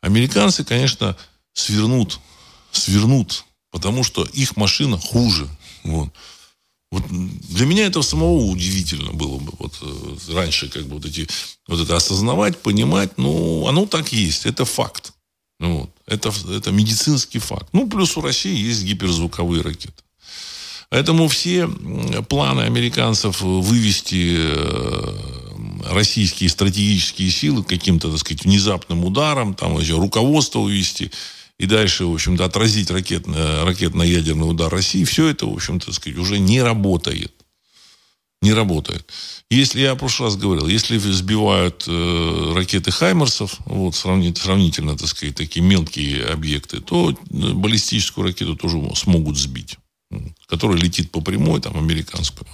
[0.01, 1.17] американцы, конечно,
[1.53, 2.19] свернут,
[2.71, 5.47] свернут, потому что их машина хуже.
[5.83, 6.09] Вот.
[6.93, 9.51] Вот для меня это самого удивительно было бы.
[9.57, 11.27] Вот э, раньше как бы вот эти
[11.67, 15.11] вот это осознавать, понимать, ну, оно так есть, это факт.
[15.59, 15.89] Ну, вот.
[16.05, 17.67] это, это медицинский факт.
[17.73, 20.03] Ну, плюс у России есть гиперзвуковые ракеты.
[20.89, 21.67] Поэтому все
[22.29, 30.59] планы американцев вывести э, российские стратегические силы каким-то, так сказать, внезапным ударом, там еще руководство
[30.59, 31.11] увести–
[31.63, 36.37] и дальше, в общем-то, отразить ракетно, ракетно-ядерный удар России, все это, в общем-то, сказать, уже
[36.37, 37.33] не работает.
[38.41, 39.09] Не работает.
[39.49, 45.07] Если, я в прошлый раз говорил, если сбивают э, ракеты Хаймерсов, вот, сравнительно, сравнительно, так
[45.07, 49.77] сказать, такие мелкие объекты, то э, баллистическую ракету тоже смогут сбить,
[50.47, 52.45] которая летит по прямой, там, американскую.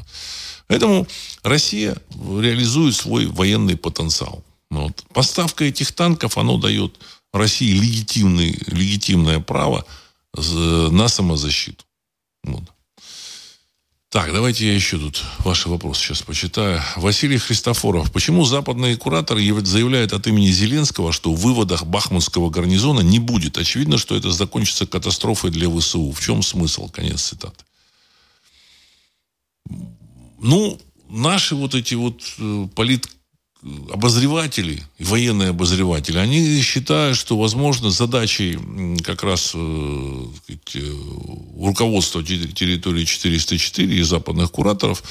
[0.67, 1.07] Поэтому
[1.41, 4.43] Россия реализует свой военный потенциал.
[4.69, 5.03] Вот.
[5.15, 6.99] Поставка этих танков, оно дает
[7.33, 9.85] России легитимный, легитимное право
[10.33, 11.83] на самозащиту.
[12.43, 12.63] Вот.
[14.09, 16.81] Так, давайте я еще тут ваши вопросы сейчас почитаю.
[16.95, 18.11] Василий Христофоров.
[18.11, 23.59] Почему западные кураторы заявляют от имени Зеленского, что в выводах Бахмутского гарнизона не будет?
[23.59, 26.11] Очевидно, что это закончится катастрофой для ВСУ.
[26.11, 26.89] В чем смысл?
[26.89, 27.63] Конец цитаты.
[30.39, 33.07] Ну, наши вот эти вот э, полит
[33.91, 38.57] обозреватели, военные обозреватели, они считают, что, возможно, задачей
[39.03, 40.93] как раз э, сказать,
[41.57, 45.03] руководства территории 404 и западных кураторов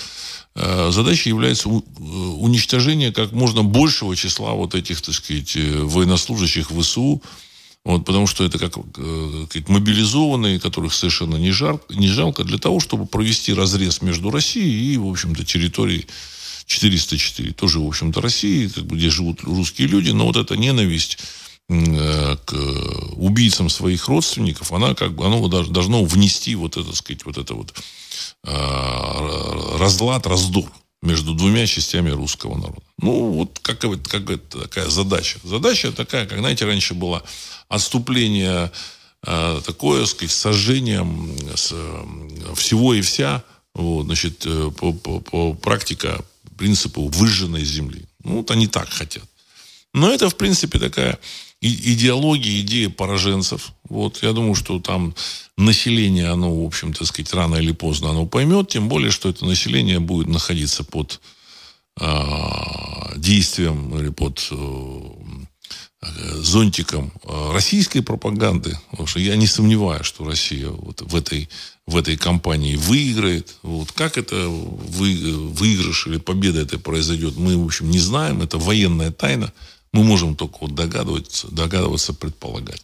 [0.54, 7.22] э, задачей является уничтожение как можно большего числа вот этих, так сказать, военнослужащих ВСУ,
[7.84, 12.80] вот, потому что это как, как мобилизованные, которых совершенно не, жар, не жалко, для того,
[12.80, 16.06] чтобы провести разрез между Россией и, в общем-то, территорией
[16.68, 21.18] 404, тоже, в общем-то, России, как бы, где живут русские люди, но вот эта ненависть
[21.70, 22.52] э, к
[23.16, 27.74] убийцам своих родственников, она как бы, оно должно внести вот это, сказать, вот это вот
[28.44, 32.82] э, разлад, раздор между двумя частями русского народа.
[32.98, 35.38] Ну, вот как, как это такая задача.
[35.44, 37.22] Задача такая, как, знаете, раньше было
[37.70, 38.70] отступление
[39.26, 41.74] э, такое, сказать, сожжением с,
[42.56, 43.42] всего и вся,
[43.74, 46.22] вот, значит, по, по, по практика
[46.58, 48.04] принципу выжженной земли.
[48.24, 49.24] Ну, вот они так хотят.
[49.94, 51.18] Но это, в принципе, такая
[51.60, 53.72] идеология, идея пораженцев.
[53.88, 55.14] Вот, я думаю, что там
[55.56, 59.44] население, оно, в общем, так сказать, рано или поздно оно поймет, тем более, что это
[59.44, 61.20] население будет находиться под
[62.00, 62.06] э,
[63.16, 65.00] действием или под э,
[66.00, 71.48] зонтиком э, российской пропаганды, потому что я не сомневаюсь, что Россия вот в этой,
[71.88, 73.56] в этой кампании выиграет.
[73.62, 73.92] Вот.
[73.92, 75.14] Как это вы,
[75.48, 78.42] выигрыш или победа это произойдет, мы, в общем, не знаем.
[78.42, 79.54] Это военная тайна.
[79.94, 82.82] Мы можем только вот догадываться, догадываться, предполагать.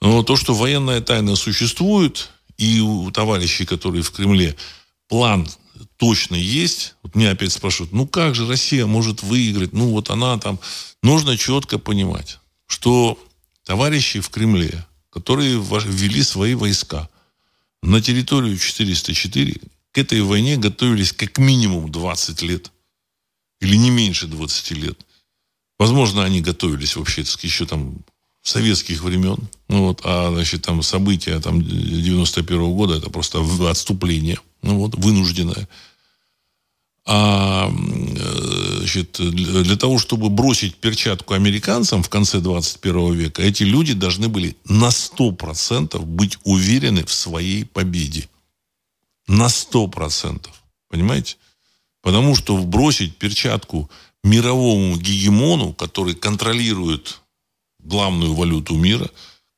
[0.00, 4.56] Но то, что военная тайна существует, и у товарищей, которые в Кремле,
[5.08, 5.46] план
[5.98, 6.94] точно есть.
[7.02, 9.74] Вот меня опять спрашивают, ну как же Россия может выиграть?
[9.74, 10.58] Ну вот она там...
[11.02, 13.18] Нужно четко понимать, что
[13.66, 17.10] товарищи в Кремле, которые ввели свои войска
[17.82, 19.60] на территорию 404,
[19.92, 22.72] к этой войне готовились как минимум 20 лет.
[23.60, 24.98] Или не меньше 20 лет.
[25.78, 28.04] Возможно, они готовились вообще еще там
[28.42, 29.48] советских времен.
[29.68, 34.94] Ну, вот, а значит, там события там, 91 -го года это просто отступление ну, вот,
[34.96, 35.68] вынужденное.
[37.08, 37.72] А
[38.78, 44.56] значит, для того, чтобы бросить перчатку американцам в конце 21 века, эти люди должны были
[44.64, 48.28] на 100% быть уверены в своей победе.
[49.28, 50.48] На 100%.
[50.88, 51.36] Понимаете?
[52.02, 53.90] Потому что бросить перчатку
[54.24, 57.20] мировому гегемону, который контролирует
[57.78, 59.08] главную валюту мира,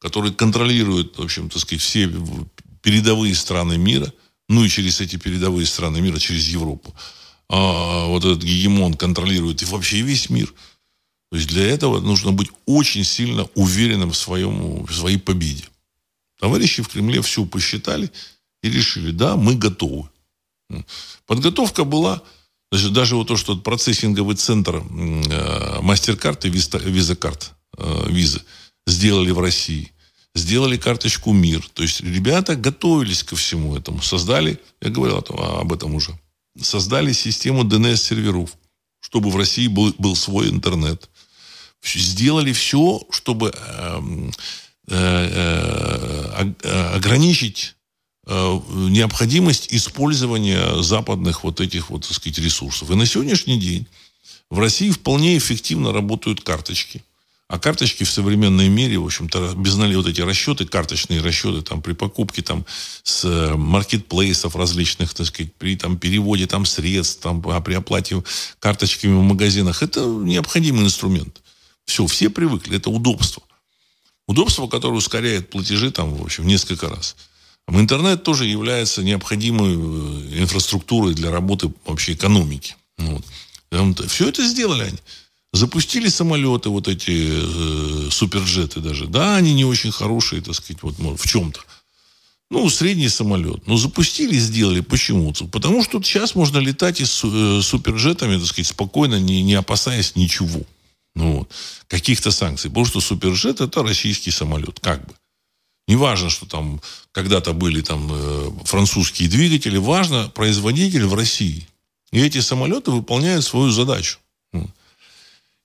[0.00, 2.10] который контролирует, в общем, так сказать, все
[2.82, 4.12] передовые страны мира,
[4.48, 6.94] ну и через эти передовые страны мира, через Европу,
[7.48, 10.52] а, вот этот гегемон контролирует и вообще весь мир.
[11.30, 15.64] То есть для этого нужно быть очень сильно уверенным в, своем, в своей победе.
[16.38, 18.10] Товарищи в Кремле все посчитали
[18.62, 20.08] и решили, да, мы готовы.
[21.26, 22.22] Подготовка была,
[22.70, 24.80] даже, даже вот то, что процессинговый центр э,
[25.80, 28.42] MasterCard и Visa Card, э, визы
[28.86, 29.92] сделали в России.
[30.34, 31.68] Сделали карточку МИР.
[31.72, 34.02] То есть ребята готовились ко всему этому.
[34.02, 36.18] Создали, я говорил об этом уже,
[36.62, 38.56] создали систему DNS-серверов,
[39.00, 41.08] чтобы в России был, был свой интернет.
[41.82, 44.30] Сделали все, чтобы эм,
[44.88, 47.76] э, э, э, ограничить
[48.26, 52.90] э, необходимость использования западных вот этих вот, так сказать, ресурсов.
[52.90, 53.86] И на сегодняшний день
[54.50, 57.02] в России вполне эффективно работают карточки.
[57.48, 61.94] А карточки в современной мире, в общем-то, без вот эти расчеты, карточные расчеты там при
[61.94, 62.66] покупке там
[63.02, 68.22] с э, маркетплейсов различных, так сказать, при там переводе там средств, там а при оплате
[68.60, 71.40] карточками в магазинах, это необходимый инструмент.
[71.86, 73.42] Все, все привыкли, это удобство.
[74.26, 77.16] Удобство, которое ускоряет платежи там, в общем, несколько раз.
[77.66, 82.76] Интернет тоже является необходимой э, инфраструктурой для работы вообще экономики.
[82.98, 83.24] Вот.
[84.06, 84.98] Все это сделали они.
[85.52, 89.06] Запустили самолеты, вот эти э, суперджеты даже.
[89.06, 91.60] Да, они не очень хорошие, так сказать, вот в чем-то.
[92.50, 93.66] Ну, средний самолет.
[93.66, 94.80] Но запустили, сделали.
[94.80, 95.32] Почему?
[95.50, 100.16] Потому что сейчас можно летать и с э, суперджетами, так сказать, спокойно, не, не опасаясь
[100.16, 100.62] ничего.
[101.14, 101.50] Ну, вот.
[101.88, 102.70] Каких-то санкций.
[102.70, 104.80] Потому что суперджет это российский самолет.
[104.80, 105.14] Как бы.
[105.88, 106.80] Не важно, что там
[107.12, 109.76] когда-то были там э, французские двигатели.
[109.76, 111.66] Важно производитель в России.
[112.12, 114.18] И эти самолеты выполняют свою задачу.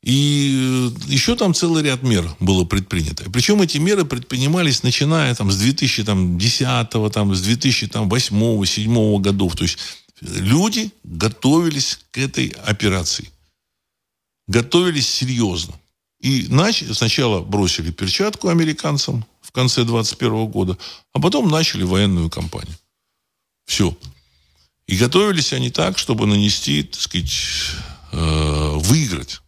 [0.03, 3.23] И э, еще там целый ряд мер было предпринято.
[3.31, 6.05] Причем эти меры предпринимались начиная там, с 2010,
[7.13, 9.55] там, с 2008, 2007 годов.
[9.55, 9.77] То есть
[10.19, 13.31] люди готовились к этой операции.
[14.47, 15.73] Готовились серьезно.
[16.19, 20.77] И начали, сначала бросили перчатку американцам в конце 21 года,
[21.13, 22.75] а потом начали военную кампанию.
[23.65, 23.95] Все.
[24.85, 27.31] И готовились они так, чтобы нанести, так сказать,
[28.11, 29.39] э, выиграть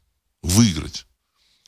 [0.45, 1.05] выиграть.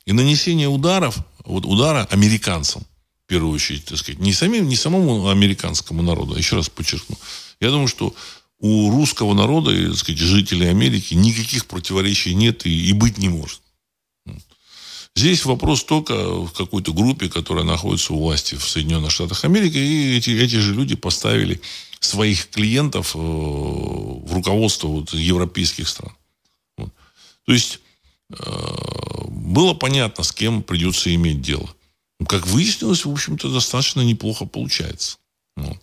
[0.05, 2.83] И нанесение ударов, вот удара американцам,
[3.25, 7.17] в первую очередь, так сказать, не, самим, не самому американскому народу, а еще раз подчеркну,
[7.59, 8.15] я думаю, что
[8.59, 13.29] у русского народа, и, так сказать, жителей Америки никаких противоречий нет и, и быть не
[13.29, 13.61] может.
[15.15, 20.15] Здесь вопрос только в какой-то группе, которая находится у власти в Соединенных Штатах Америки, и
[20.15, 21.59] эти, эти же люди поставили
[21.99, 26.13] своих клиентов э, в руководство вот, европейских стран.
[26.77, 26.93] Вот.
[27.45, 27.79] То есть
[28.29, 31.69] было понятно, с кем придется иметь дело.
[32.19, 35.17] Ну, как выяснилось, в общем-то, достаточно неплохо получается.
[35.55, 35.77] Вот.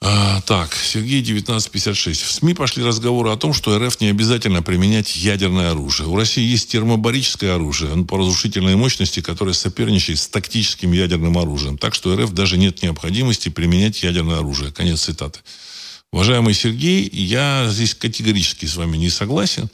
[0.00, 2.22] А, так, Сергей 1956.
[2.22, 6.08] В СМИ пошли разговоры о том, что РФ не обязательно применять ядерное оружие.
[6.08, 11.78] У России есть термобарическое оружие по разрушительной мощности, которое соперничает с тактическим ядерным оружием.
[11.78, 14.70] Так что РФ даже нет необходимости применять ядерное оружие.
[14.70, 15.40] Конец цитаты.
[16.12, 19.68] Уважаемый Сергей, я здесь категорически с вами не согласен.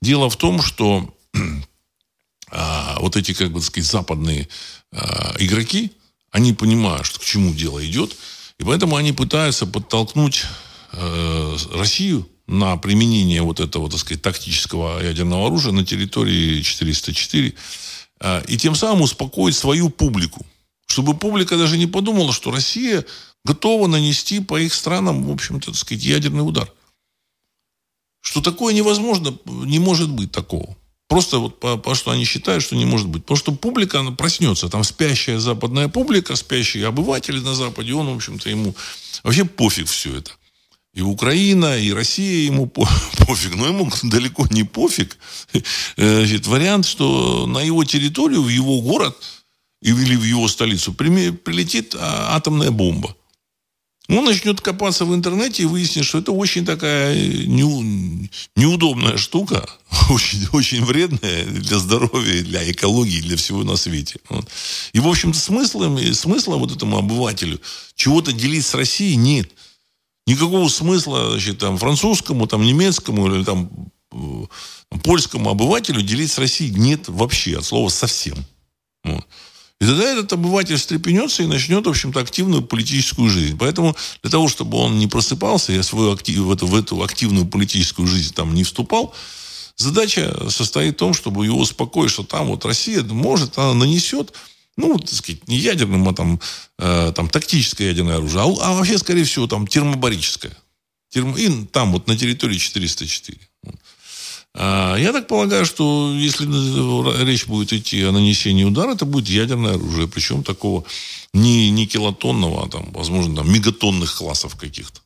[0.00, 1.14] Дело в том, что
[2.50, 4.48] а, вот эти, как бы сказать, западные
[4.92, 5.92] а, игроки,
[6.30, 8.16] они понимают, что к чему дело идет,
[8.58, 10.44] и поэтому они пытаются подтолкнуть
[10.92, 17.54] а, Россию на применение вот этого, так сказать, тактического ядерного оружия на территории 404,
[18.20, 20.46] а, и тем самым успокоить свою публику,
[20.86, 23.04] чтобы публика даже не подумала, что Россия
[23.44, 26.72] готова нанести по их странам, в общем-то, так сказать, ядерный удар
[28.20, 30.76] что такое невозможно, не может быть такого.
[31.08, 33.22] Просто вот по, по что они считают, что не может быть.
[33.22, 34.68] Потому что публика, она проснется.
[34.68, 38.74] Там спящая западная публика, спящие обыватели на Западе, он, в общем-то, ему
[39.22, 40.32] вообще пофиг все это.
[40.92, 43.54] И Украина, и Россия ему пофиг.
[43.54, 45.16] Но ему далеко не пофиг.
[45.96, 49.16] Значит, вариант, что на его территорию, в его город
[49.80, 53.14] или в его столицу прилетит а, атомная бомба.
[54.08, 59.68] Он начнет копаться в интернете и выяснит, что это очень такая не, неудобная штука,
[60.10, 64.18] очень, очень вредная для здоровья, для экологии, для всего на свете.
[64.30, 64.48] Вот.
[64.94, 67.60] И, в общем-то, смысла, смысла вот этому обывателю
[67.96, 69.50] чего-то делить с Россией нет.
[70.26, 73.70] Никакого смысла значит, там, французскому, там, немецкому или там,
[74.12, 74.46] э,
[75.02, 78.36] польскому обывателю делить с Россией нет вообще, от слова совсем.
[79.04, 79.26] Вот.
[79.80, 83.56] И тогда этот обыватель встрепенется и начнет, в общем-то, активную политическую жизнь.
[83.56, 87.46] Поэтому для того, чтобы он не просыпался и свою актив, в, эту, в эту активную
[87.46, 89.14] политическую жизнь там не вступал,
[89.76, 94.32] задача состоит в том, чтобы его успокоить, что там вот Россия может, она нанесет
[94.78, 96.40] ну, так сказать, не ядерным, а там,
[96.78, 100.56] э, там тактическое ядерное оружие, а, а вообще, скорее всего, там термобарическое.
[101.10, 103.38] Термо, и там вот на территории 404.
[104.60, 106.44] А, я так полагаю, что если
[107.24, 110.08] речь будет идти о нанесении удара, это будет ядерное оружие.
[110.08, 110.84] Причем такого
[111.32, 115.00] не, не килотонного, а там, возможно, там, мегатонных классов каких-то.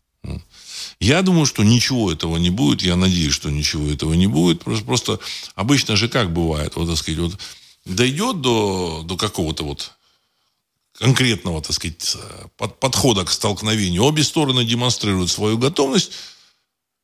[1.01, 2.81] Я думаю, что ничего этого не будет.
[2.83, 4.65] Я надеюсь, что ничего этого не будет.
[4.65, 5.19] Просто, просто
[5.55, 7.39] обычно же как бывает, вот, так сказать, вот
[7.85, 9.93] дойдет до, до какого-то вот
[10.99, 12.17] конкретного, так сказать,
[12.57, 14.05] под, подхода к столкновению.
[14.05, 16.13] Обе стороны демонстрируют свою готовность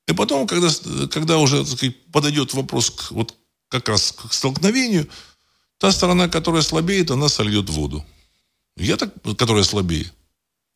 [0.09, 0.69] и потом, когда,
[1.11, 3.35] когда уже сказать, подойдет вопрос к, вот
[3.69, 5.07] как раз к столкновению,
[5.77, 8.05] та сторона, которая слабеет, она сольет воду.
[8.77, 10.11] Я так, которая слабее.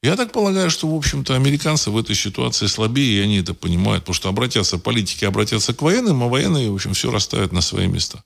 [0.02, 4.04] Я так полагаю, что, в общем-то, американцы в этой ситуации слабее, и они это понимают,
[4.04, 7.86] потому что обратятся, политики обратятся к военным, а военные, в общем, все расставят на свои
[7.86, 8.22] места.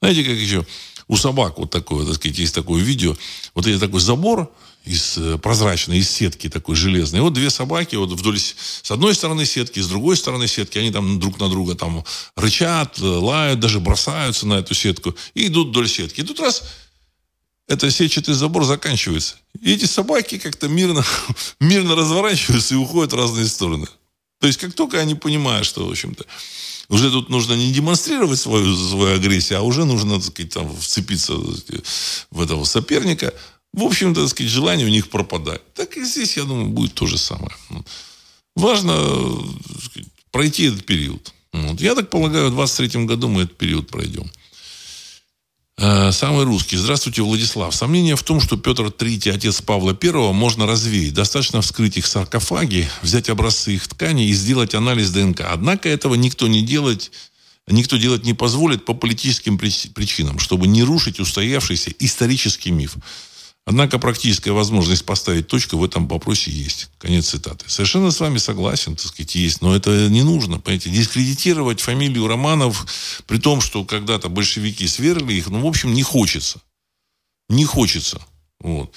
[0.00, 0.66] Знаете, как еще
[1.06, 3.16] у собак вот такое, так сказать, есть такое видео,
[3.54, 4.52] вот есть такой забор,
[4.88, 7.20] из э, прозрачной, из сетки такой железной.
[7.20, 10.90] И вот две собаки вот вдоль с одной стороны сетки, с другой стороны сетки, они
[10.90, 12.04] там друг на друга там
[12.36, 16.20] рычат, э, лают, даже бросаются на эту сетку и идут вдоль сетки.
[16.20, 16.64] И тут раз
[17.66, 19.36] этот сетчатый забор заканчивается.
[19.60, 21.04] И эти собаки как-то мирно,
[21.60, 23.86] мирно разворачиваются и уходят в разные стороны.
[24.40, 26.24] То есть, как только они понимают, что, в общем-то,
[26.88, 31.34] уже тут нужно не демонстрировать свою, свою агрессию, а уже нужно, так сказать, там, вцепиться
[32.30, 33.34] в этого соперника–
[33.72, 35.62] в общем-то, так сказать, желание у них пропадает.
[35.74, 37.54] Так и здесь, я думаю, будет то же самое.
[38.56, 38.94] Важно
[39.84, 41.32] сказать, пройти этот период.
[41.52, 41.80] Вот.
[41.80, 44.30] Я так полагаю, в 23 году мы этот период пройдем.
[45.78, 46.76] Э, самый русский.
[46.76, 47.74] Здравствуйте, Владислав.
[47.74, 51.14] Сомнение в том, что Петр III, отец Павла I, можно развеять.
[51.14, 55.42] Достаточно вскрыть их саркофаги, взять образцы их тканей и сделать анализ ДНК.
[55.42, 57.12] Однако этого никто не делает
[57.70, 62.96] никто делать не позволит по политическим причинам, чтобы не рушить устоявшийся исторический миф.
[63.68, 66.88] Однако практическая возможность поставить точку в этом вопросе есть.
[66.96, 67.66] Конец цитаты.
[67.68, 69.60] Совершенно с вами согласен, так сказать, есть.
[69.60, 70.88] Но это не нужно, понимаете.
[70.88, 72.86] Дискредитировать фамилию Романов,
[73.26, 76.62] при том, что когда-то большевики сверли их, ну, в общем, не хочется.
[77.50, 78.22] Не хочется.
[78.58, 78.94] Вот.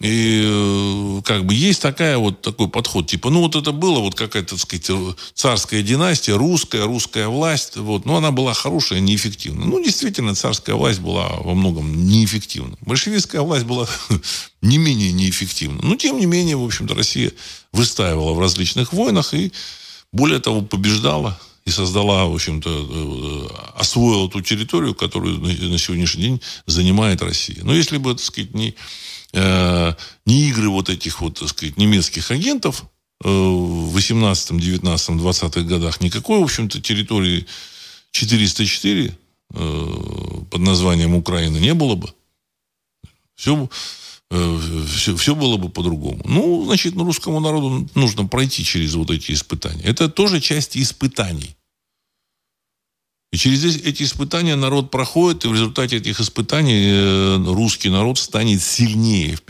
[0.00, 4.16] И э, как бы есть такая вот такой подход, типа, ну вот это было вот
[4.16, 9.66] какая-то, так сказать, царская династия, русская, русская власть, вот, но она была хорошая, неэффективная.
[9.66, 12.76] Ну, действительно, царская власть была во многом неэффективна.
[12.80, 13.86] Большевистская власть была
[14.62, 15.80] не менее неэффективна.
[15.82, 17.30] Но, тем не менее, в общем-то, Россия
[17.72, 19.52] выстаивала в различных войнах и,
[20.10, 26.40] более того, побеждала и создала, в общем-то, э, освоила ту территорию, которую на сегодняшний день
[26.66, 27.62] занимает Россия.
[27.62, 28.74] Но если бы, так сказать, не
[29.34, 29.94] э,
[30.26, 32.84] не игры вот этих вот, так сказать, немецких агентов
[33.24, 37.46] э, в 18, 19, 20 годах, никакой, в общем-то, территории
[38.12, 39.18] 404
[39.54, 39.90] э,
[40.50, 42.08] под названием Украина не было бы.
[43.34, 43.68] Все,
[44.30, 46.22] э, все, все было бы по-другому.
[46.24, 49.82] Ну, значит, русскому народу нужно пройти через вот эти испытания.
[49.82, 51.56] Это тоже часть испытаний.
[53.34, 58.62] И через эти испытания народ проходит, и в результате этих испытаний э, русский народ станет
[58.62, 59.34] сильнее.
[59.34, 59.42] В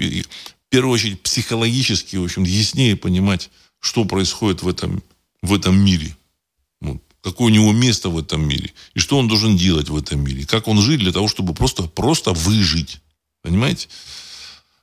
[0.70, 5.02] первую очередь психологически, в общем, яснее понимать, что происходит в этом,
[5.42, 6.16] в этом мире.
[6.80, 7.02] Вот.
[7.22, 8.72] Какое у него место в этом мире.
[8.94, 10.46] И что он должен делать в этом мире.
[10.46, 13.02] Как он жить для того, чтобы просто, просто выжить.
[13.42, 13.88] Понимаете?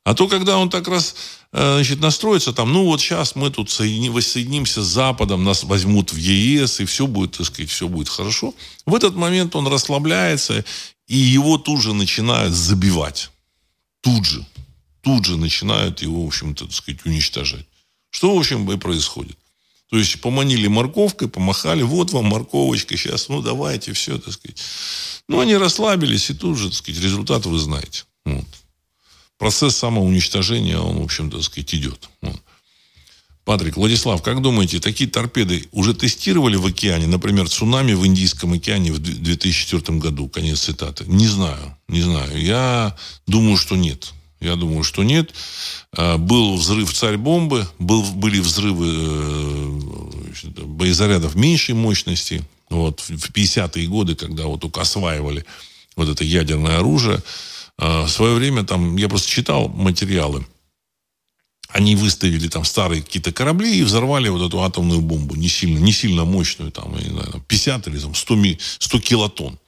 [0.04, 1.16] А то, когда он так раз
[1.52, 6.18] значит, настроиться там, ну вот сейчас мы тут соедини, воссоединимся с Западом, нас возьмут в
[6.18, 8.54] ЕС, и все будет, так сказать, все будет хорошо.
[8.86, 10.64] В этот момент он расслабляется,
[11.08, 13.30] и его тут же начинают забивать.
[14.02, 14.46] Тут же.
[15.02, 17.66] Тут же начинают его, в общем-то, так сказать, уничтожать.
[18.12, 19.38] Что, в общем, и происходит.
[19.90, 24.58] То есть поманили морковкой, помахали, вот вам морковочка, сейчас, ну давайте, все, так сказать.
[25.28, 28.06] Ну, они расслабились, и тут же, так сказать, результат вы знаете.
[28.24, 28.46] Вот
[29.42, 32.10] процесс самоуничтожения, он, в общем-то, так сказать, идет.
[33.44, 37.08] Патрик, Владислав, как думаете, такие торпеды уже тестировали в океане?
[37.08, 40.30] Например, цунами в Индийском океане в 2004 году.
[40.30, 41.06] Конец цитаты.
[41.08, 42.40] Не знаю, не знаю.
[42.40, 44.14] Я думаю, что нет.
[44.42, 45.34] Я думаю, что нет.
[45.98, 49.80] А, был взрыв царь-бомбы, был, были взрывы э,
[50.66, 52.44] боезарядов меньшей мощности.
[52.70, 55.44] Вот, в 50-е годы, когда вот только осваивали
[55.96, 57.24] вот это ядерное оружие,
[57.82, 60.46] в свое время там, я просто читал материалы,
[61.70, 65.92] они выставили там старые какие-то корабли и взорвали вот эту атомную бомбу, не сильно, не
[65.92, 68.38] сильно мощную, там, не знаю, 50 или там 100,
[68.80, 69.60] 100 килотонн.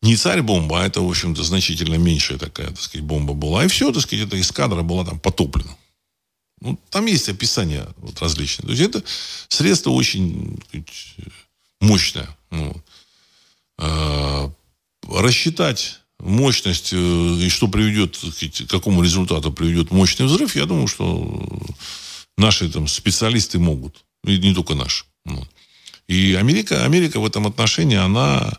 [0.00, 3.64] Не царь-бомба, а это, в общем-то, значительно меньшая такая, так сказать, бомба была.
[3.64, 5.76] И все, так сказать, эта эскадра была там потоплена.
[6.60, 8.66] Ну, там есть описание вот, различные.
[8.66, 9.02] То есть это
[9.48, 10.88] средство очень сказать,
[11.80, 12.28] мощное.
[12.50, 12.80] Ну,
[13.78, 14.50] э,
[15.08, 21.48] рассчитать мощность э, и что приведет, к какому результату приведет мощный взрыв, я думаю, что
[22.36, 24.04] наши там, специалисты могут.
[24.24, 25.04] И не только наши.
[26.08, 28.52] И Америка, Америка в этом отношении, она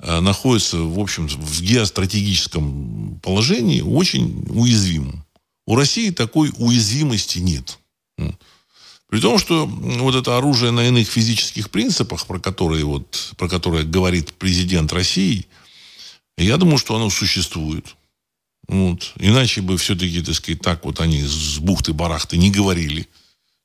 [0.00, 5.24] э, находится, в общем, в геостратегическом положении очень уязвимым.
[5.66, 7.78] У России такой уязвимости нет.
[9.08, 13.84] При том, что вот это оружие на иных физических принципах, про которые, вот, про которые
[13.84, 15.46] говорит президент России–
[16.44, 17.96] я думаю, что оно существует.
[18.68, 19.12] Вот.
[19.16, 23.08] Иначе бы все-таки, так сказать, так вот они с бухты-барахты не говорили.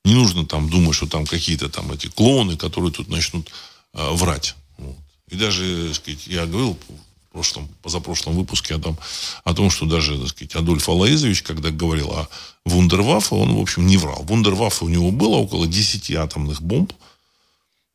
[0.04, 3.48] Не нужно там думать, что там какие-то там эти клоны, которые тут начнут
[3.94, 4.54] э, врать.
[4.78, 4.96] Вот.
[5.30, 8.98] И даже, так сказать, я говорил в прошлом, позапрошлом выпуске о том,
[9.44, 12.28] о том, что даже, так сказать, Адольф Алаизович, когда говорил о
[12.64, 14.22] Вундерваффе, он, в общем, не врал.
[14.24, 16.92] Вундерваффе у него было около 10 атомных бомб,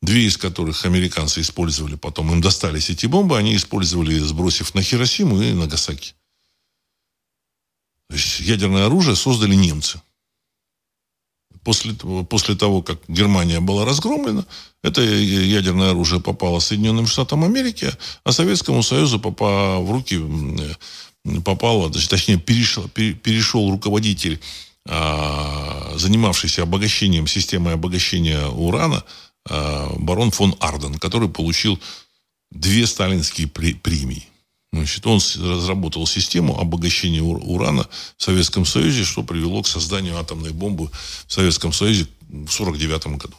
[0.02, 5.40] две из которых американцы использовали, потом им достались эти бомбы, они использовали, сбросив на Хиросиму
[5.42, 6.14] и Нагасаки.
[8.08, 10.00] То есть ядерное оружие создали немцы.
[11.62, 11.92] После,
[12.30, 14.46] после того, как Германия была разгромлена,
[14.82, 17.92] это ядерное оружие попало Соединенным Штатам Америки,
[18.24, 20.18] а Советскому Союзу попало в руки,
[21.44, 24.40] попало, точнее, перешел, перешел руководитель,
[24.86, 29.04] а, занимавшийся обогащением, системой обогащения урана,
[29.98, 31.78] барон фон Арден, который получил
[32.50, 34.26] две сталинские премии.
[34.72, 40.90] Значит, он разработал систему обогащения урана в Советском Союзе, что привело к созданию атомной бомбы
[41.26, 43.34] в Советском Союзе в 1949 году.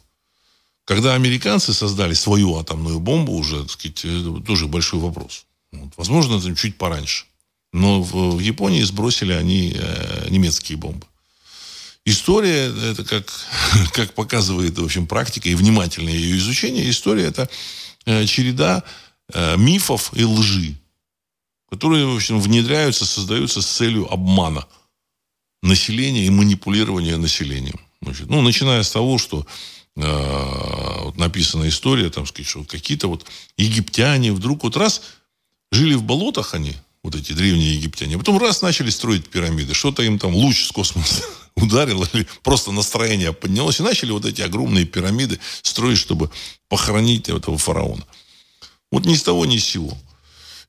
[0.86, 4.02] Когда американцы создали свою атомную бомбу, уже, так сказать,
[4.46, 5.46] тоже большой вопрос.
[5.72, 7.26] Вот, возможно, это чуть пораньше.
[7.72, 11.06] Но в, в Японии сбросили они э, немецкие бомбы.
[12.10, 13.32] История, это как,
[13.94, 17.48] как показывает, в общем, практика и внимательное ее изучение, история это
[18.06, 18.84] э, череда
[19.32, 20.76] э, мифов и лжи,
[21.70, 24.66] которые, в общем, внедряются, создаются с целью обмана
[25.62, 27.80] населения и манипулирования населением.
[28.02, 29.46] Значит, ну, начиная с того, что
[29.96, 35.04] э, вот написана история, там, сказать, что какие-то вот египтяне вдруг вот раз
[35.72, 36.74] жили в болотах они,
[37.04, 40.72] вот эти древние египтяне, а потом раз начали строить пирамиды, что-то им там луч с
[40.72, 41.24] космоса
[41.56, 46.30] ударил, или просто настроение поднялось, и начали вот эти огромные пирамиды строить, чтобы
[46.68, 48.06] похоронить этого фараона.
[48.92, 49.98] Вот ни с того, ни с сего.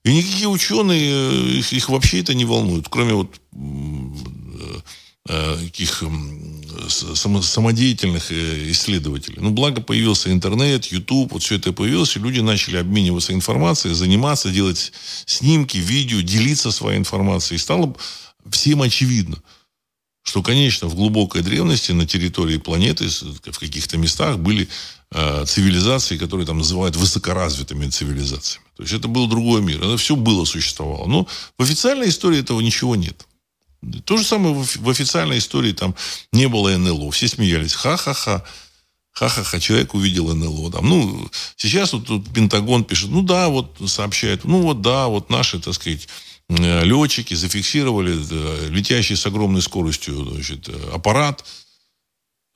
[0.04, 3.40] И никакие ученые, э, их, их вообще это не волнует, кроме вот
[5.28, 6.02] Э, таких
[6.88, 9.38] самодеятельных э, исследователей.
[9.40, 14.50] Ну, благо появился интернет, YouTube, вот все это появилось, и люди начали обмениваться информацией, заниматься,
[14.50, 14.92] делать
[15.26, 17.56] снимки, видео, делиться своей информацией.
[17.56, 17.94] И стало
[18.50, 19.38] всем очевидно,
[20.22, 24.68] что, конечно, в глубокой древности на территории планеты в каких-то местах были
[25.12, 28.64] э, цивилизации, которые там называют высокоразвитыми цивилизациями.
[28.76, 29.82] То есть это был другой мир.
[29.82, 31.06] Это все было, существовало.
[31.06, 31.26] Но
[31.58, 33.26] в официальной истории этого ничего нет.
[34.04, 35.94] То же самое в официальной истории там
[36.32, 37.10] не было НЛО.
[37.10, 37.74] Все смеялись.
[37.74, 38.44] Ха-ха-ха.
[39.12, 40.70] Ха-ха-ха, человек увидел НЛО.
[40.72, 45.30] Там, ну, сейчас вот тут Пентагон пишет, ну да, вот сообщает, ну вот да, вот
[45.30, 46.08] наши, так сказать,
[46.48, 51.44] э, летчики зафиксировали да, летящий с огромной скоростью значит, аппарат,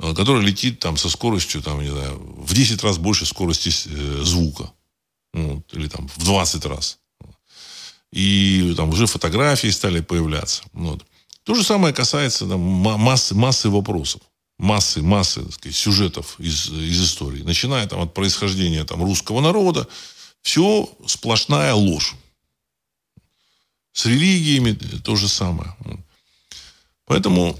[0.00, 4.22] э, который летит там со скоростью, там, не знаю, в 10 раз больше скорости э,
[4.22, 4.70] звука.
[5.32, 6.98] Вот, или там в 20 раз.
[8.12, 10.62] И там уже фотографии стали появляться.
[10.72, 11.04] Вот.
[11.44, 14.22] То же самое касается там, массы, массы вопросов,
[14.58, 17.42] массы, массы так сказать, сюжетов из, из истории.
[17.42, 19.86] Начиная там, от происхождения там, русского народа,
[20.40, 22.14] все сплошная ложь.
[23.92, 25.76] С религиями то же самое.
[27.04, 27.58] Поэтому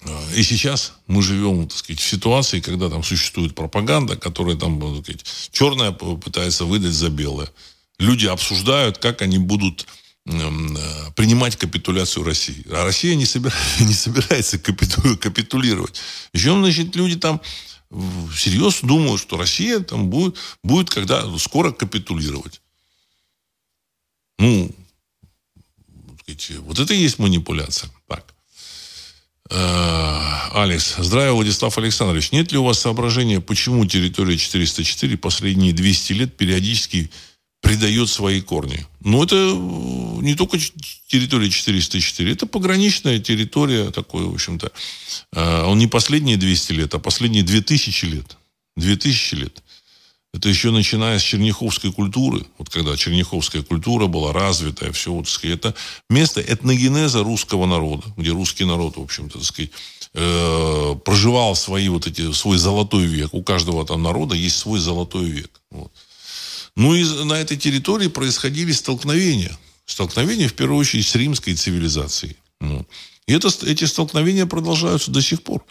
[0.00, 4.80] э, и сейчас мы живем, так сказать, в ситуации, когда там существует пропаганда, которая там,
[4.80, 7.50] так сказать, черное пытается выдать за белое.
[7.98, 9.86] Люди обсуждают, как они будут
[10.24, 12.64] принимать капитуляцию России.
[12.70, 16.00] А Россия не, собира, не собирается капиту, капитулировать.
[16.30, 17.40] Причем, значит, люди там
[18.34, 22.60] серьезно думают, что Россия там будет, будет когда скоро капитулировать.
[24.38, 24.70] Ну,
[26.60, 27.90] вот это и есть манипуляция.
[28.08, 28.34] Так.
[29.50, 30.96] Э, Алекс.
[30.98, 32.32] Здравия, Владислав Александрович.
[32.32, 37.10] Нет ли у вас соображения, почему территория 404 последние 200 лет периодически
[37.62, 38.86] придает свои корни.
[39.00, 40.58] Но это э, не только
[41.06, 44.70] территория 404, это пограничная территория такой, в общем-то.
[45.32, 48.36] Э, он не последние 200 лет, а последние 2000 лет.
[48.76, 49.62] 2000 лет.
[50.34, 52.44] Это еще начиная с черняховской культуры.
[52.58, 55.74] Вот когда черняховская культура была развитая, все, вот, сказать, это
[56.10, 59.70] место этногенеза русского народа, где русский народ, в общем-то, так сказать,
[60.14, 63.34] э, проживал свои вот эти, свой золотой век.
[63.34, 65.60] У каждого там народа есть свой золотой век.
[65.70, 65.92] Вот.
[66.76, 69.56] Ну и на этой территории происходили столкновения.
[69.84, 72.36] Столкновения, в первую очередь, с римской цивилизацией.
[72.60, 72.86] Ну.
[73.26, 75.64] И это, эти столкновения продолжаются до сих пор.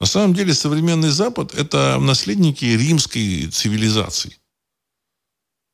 [0.00, 4.36] На самом деле современный Запад– это наследники римской цивилизации.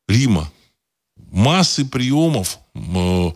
[0.09, 0.53] Рима.
[1.17, 3.31] Массы приемов, Э,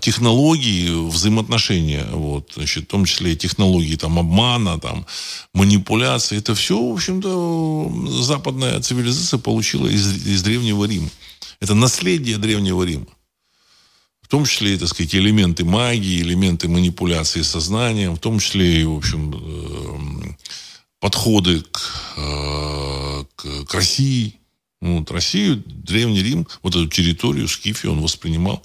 [0.00, 5.04] технологии взаимоотношения, вот, значит, в том числе технологии там, обмана, там,
[5.52, 11.10] манипуляции, это все, в общем-то, западная цивилизация получила из, из Древнего Рима.
[11.60, 13.06] Это наследие Древнего Рима.
[14.22, 19.34] В том числе, так сказать, элементы магии, элементы манипуляции сознанием, в том числе в общем,
[19.34, 20.34] э,
[21.00, 21.80] подходы к,
[22.16, 24.34] э, к, к России.
[24.82, 28.62] Вот, Россию, Древний Рим, вот эту территорию, Скифию он воспринимал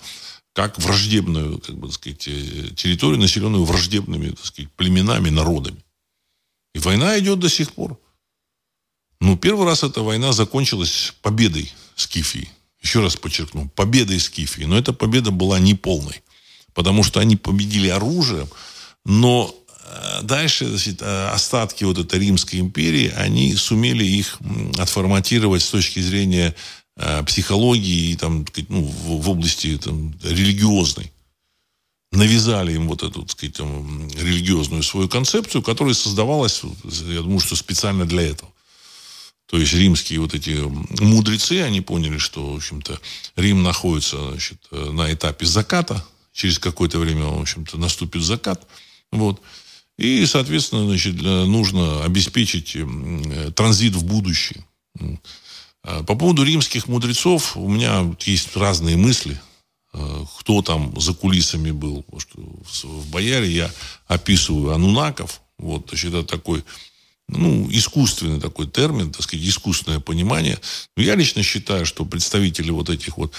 [0.53, 5.83] как враждебную, как бы, так сказать, э, территорию, населенную враждебными, так сказать, племенами, народами.
[6.75, 7.99] И война идет до сих пор.
[9.19, 12.49] Ну, первый раз эта война закончилась победой Скифии.
[12.81, 14.63] Еще раз подчеркну, победой Скифии.
[14.63, 16.21] Но эта победа была неполной.
[16.73, 18.49] Потому что они победили оружием,
[19.05, 24.39] но э, дальше значит, э, остатки вот этой Римской империи, они сумели их
[24.77, 26.55] отформатировать с точки зрения
[27.25, 31.11] психологии и там, ну, в, в области там, религиозной.
[32.11, 37.55] Навязали им вот эту, так сказать, там, религиозную свою концепцию, которая создавалась, я думаю, что
[37.55, 38.51] специально для этого.
[39.47, 40.51] То есть римские вот эти
[41.01, 42.99] мудрецы, они поняли, что, в общем-то,
[43.35, 46.05] Рим находится значит, на этапе заката.
[46.31, 48.65] Через какое-то время, в общем-то, наступит закат.
[49.11, 49.41] Вот.
[49.97, 52.75] И, соответственно, значит, нужно обеспечить
[53.55, 54.65] транзит в будущее.
[55.83, 59.39] Э, по поводу римских мудрецов у меня есть разные мысли.
[59.93, 62.05] Э, кто там за кулисами был.
[62.73, 63.71] В Бояре я
[64.07, 65.41] описываю Анунаков.
[65.57, 66.63] Вот, значит, это такой
[67.27, 70.59] ну, искусственный такой термин, так сказать, искусственное понимание.
[70.97, 73.33] Но я лично считаю, что представители вот этих вот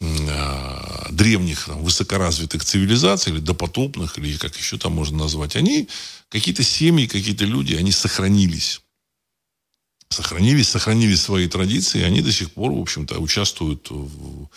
[0.00, 5.88] э, древних там, высокоразвитых цивилизаций, или допотопных, или как еще там можно назвать, они,
[6.28, 8.80] какие-то семьи, какие-то люди, они сохранились.
[10.08, 14.48] Сохранились, сохранили свои традиции, они до сих пор, в общем-то, участвуют в,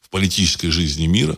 [0.00, 1.36] в политической жизни мира.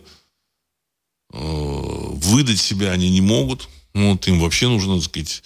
[1.32, 3.68] Э, выдать себя они не могут.
[3.94, 5.42] Ну, вот им вообще нужно, так сказать,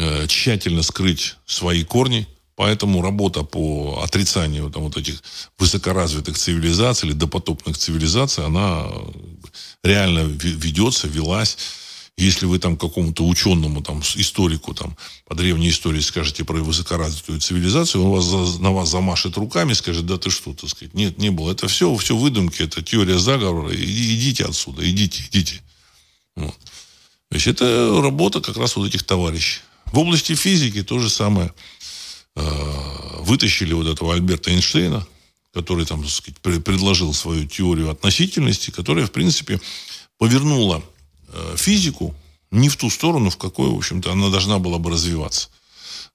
[0.00, 2.26] Э, тщательно скрыть свои корни.
[2.54, 5.22] Поэтому работа по отрицанию там, вот этих
[5.58, 8.88] высокоразвитых цивилизаций или допотопных цивилизаций, она
[9.84, 11.56] реально ведется, велась.
[12.18, 18.02] Если вы там какому-то ученому, там, историку там, по древней истории скажете про высокоразвитую цивилизацию,
[18.02, 20.94] он вас, на вас замашет руками, скажет, да ты что, так сказать.
[20.94, 21.52] Нет, не было.
[21.52, 23.72] Это все, все выдумки, это теория заговора.
[23.72, 25.62] Идите отсюда, идите, идите.
[26.34, 26.58] Вот.
[27.28, 29.60] То есть это работа как раз вот этих товарищей.
[29.92, 31.54] В области физики то же самое.
[32.34, 35.06] Э, вытащили вот этого Альберта Эйнштейна,
[35.54, 39.60] который там, так сказать, предложил свою теорию относительности, которая, в принципе,
[40.18, 40.82] повернула
[41.56, 42.14] физику
[42.50, 45.48] не в ту сторону, в какой, в общем-то, она должна была бы развиваться.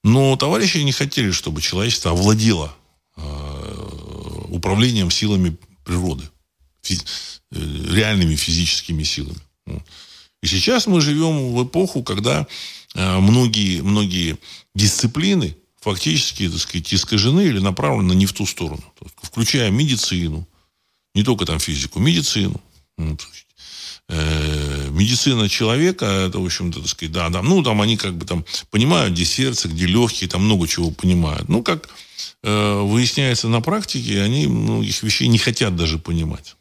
[0.04, 2.76] Но товарищи не хотели, чтобы человечество овладело
[3.16, 6.24] э, управлением силами природы,
[7.52, 9.40] реальными физическими силами.
[10.42, 12.48] И сейчас мы живем в эпоху, когда
[12.96, 14.38] Э, многие, многие
[14.76, 18.84] дисциплины фактически, так сказать, искажены или направлены не в ту сторону.
[19.22, 20.48] Включая медицину,
[21.16, 22.62] не только там физику, медицину.
[24.10, 28.16] Ну, э, медицина человека, это, в общем-то, так сказать, да, да, ну, там они как
[28.16, 31.50] бы там понимают, где сердце, где легкие, там много чего понимают.
[31.50, 31.90] Ну, как
[32.44, 36.56] э, выясняется на практике, они многих вещей не хотят даже понимать.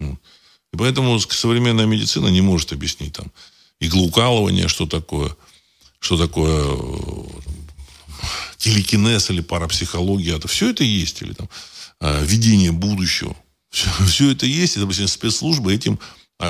[0.00, 3.30] И поэтому современная медицина не может объяснить там
[3.80, 5.36] иглоукалывание, что такое–
[6.02, 7.24] что такое э,
[8.58, 11.48] телекинез или парапсихология, это все это есть, или там
[12.00, 13.36] э, видение будущего.
[13.70, 16.00] Все, все это есть, и, допустим, спецслужбы этим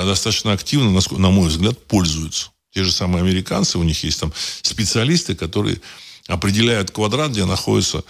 [0.04, 2.50] достаточно активно, на мой взгляд, пользуются.
[2.74, 4.32] Те же самые американцы, у них есть там
[4.62, 5.80] специалисты, которые
[6.26, 8.02] определяют квадрат, где находится,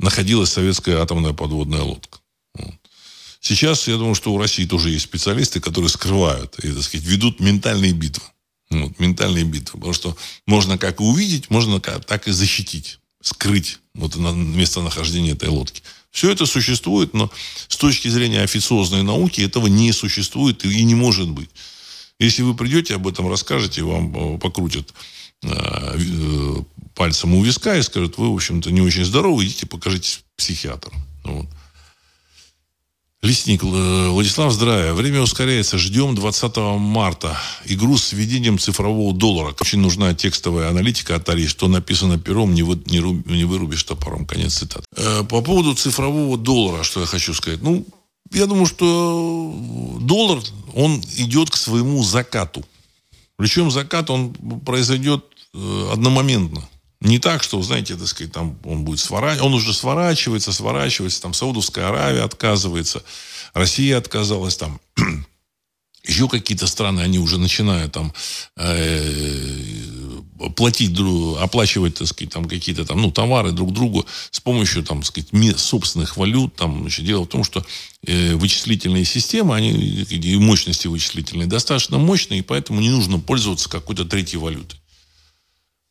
[0.00, 2.18] находилась советская атомная подводная лодка.
[3.40, 7.38] Сейчас, я думаю, что у России тоже есть специалисты, которые скрывают и, так сказать, ведут
[7.38, 8.24] ментальные битвы.
[8.70, 9.78] Вот, ментальные битвы.
[9.78, 10.16] Потому что
[10.46, 15.82] можно как увидеть, можно так и защитить, скрыть вот местонахождение этой лодки.
[16.10, 17.30] Все это существует, но
[17.68, 21.50] с точки зрения официозной науки этого не существует и не может быть.
[22.18, 24.92] Если вы придете об этом расскажете, вам э, покрутят
[25.42, 26.54] э, э,
[26.94, 30.92] пальцем у виска и скажут, вы, в общем-то, не очень здоровы, идите покажитесь психиатру.
[31.24, 31.46] Вот.
[33.28, 34.94] Лесник Владислав, здравия.
[34.94, 35.76] Время ускоряется.
[35.76, 37.38] Ждем 20 марта.
[37.66, 39.54] Игру с введением цифрового доллара.
[39.60, 41.46] Очень нужна текстовая аналитика от Ари.
[41.46, 44.24] Что написано пером, не, вы, не, руб, не вырубишь топором.
[44.24, 44.82] Конец цитат.
[44.96, 47.60] Э, по поводу цифрового доллара, что я хочу сказать.
[47.60, 47.84] Ну,
[48.32, 49.54] я думаю, что
[50.00, 50.40] доллар,
[50.74, 52.64] он идет к своему закату.
[53.36, 54.32] Причем закат, он
[54.64, 55.22] произойдет
[55.52, 56.66] э, одномоментно.
[57.00, 61.32] Не так, что, знаете, так сказать, там он будет сворачиваться, он уже сворачивается, сворачивается, там
[61.32, 63.04] Саудовская Аравия отказывается,
[63.54, 64.80] Россия отказалась, там
[66.04, 68.12] еще какие-то страны, они уже начинают там
[68.56, 70.18] э,
[70.56, 70.98] платить,
[71.38, 76.16] оплачивать, так сказать, там какие-то там, ну, товары друг другу с помощью, там, сказать, собственных
[76.16, 76.56] валют.
[76.56, 77.64] Там, значит, дело в том, что
[78.06, 84.04] э, вычислительные системы, они, и мощности вычислительные достаточно мощные, и поэтому не нужно пользоваться какой-то
[84.04, 84.80] третьей валютой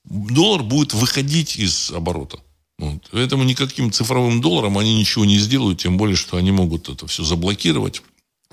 [0.10, 2.40] доллар будет выходить из оборота.
[2.80, 3.10] Вот.
[3.12, 7.24] Поэтому никаким цифровым долларом они ничего не сделают, тем более, что они могут это все
[7.24, 8.02] заблокировать.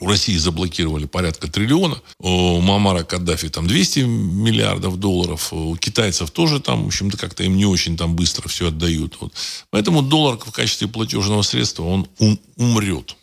[0.01, 2.01] У России заблокировали порядка триллиона.
[2.19, 5.53] У Мамара Каддафи там 200 миллиардов долларов.
[5.53, 9.17] У китайцев тоже там, в общем-то, как-то им не очень там быстро все отдают.
[9.21, 9.33] Вот.
[9.71, 13.17] Поэтому доллар в качестве платежного средства, он ум, умрет.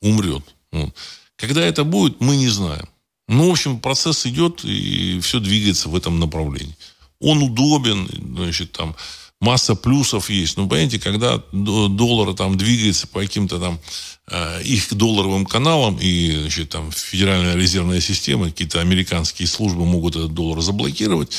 [0.00, 0.44] Умрет.
[0.70, 0.94] Вот.
[1.36, 2.88] Когда это будет, мы не знаем.
[3.26, 6.76] Ну, в общем, процесс идет, и все двигается в этом направлении
[7.24, 8.94] он удобен, значит, там
[9.40, 10.56] масса плюсов есть.
[10.56, 13.80] Ну, понимаете, когда доллар там двигается по каким-то там
[14.28, 20.34] э, их долларовым каналам, и, значит, там Федеральная резервная система, какие-то американские службы могут этот
[20.34, 21.34] доллар заблокировать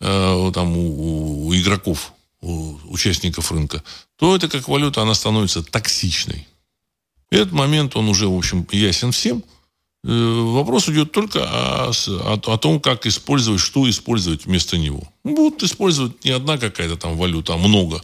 [0.00, 3.82] э, там у, у игроков, у участников рынка,
[4.16, 6.46] то это как валюта, она становится токсичной.
[7.30, 9.42] Этот момент, он уже, в общем, ясен всем–
[10.02, 15.02] вопрос идет только о, о, о том, как использовать, что использовать вместо него.
[15.24, 18.02] Будут использовать не одна какая-то там валюта, а много.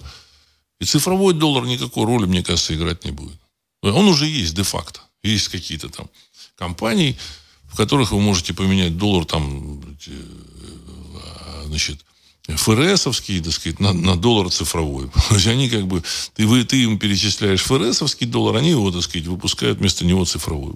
[0.80, 3.38] И цифровой доллар никакой роли, мне кажется, играть не будет.
[3.82, 5.00] Он уже есть де-факто.
[5.22, 6.08] Есть какие-то там
[6.56, 7.16] компании,
[7.64, 12.04] в которых вы можете поменять доллар там, э, значит,
[12.48, 15.10] ФРСовский, так сказать, на, на доллар цифровой.
[15.28, 16.02] То есть они как бы,
[16.34, 20.74] ты, вы, ты им перечисляешь ФРСовский доллар, они его, так сказать, выпускают вместо него цифровой.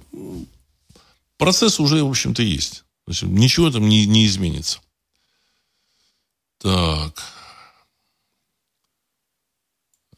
[1.41, 2.83] Процесс уже, в общем-то, есть.
[3.07, 4.77] То есть ничего там не, не изменится.
[6.59, 7.19] Так.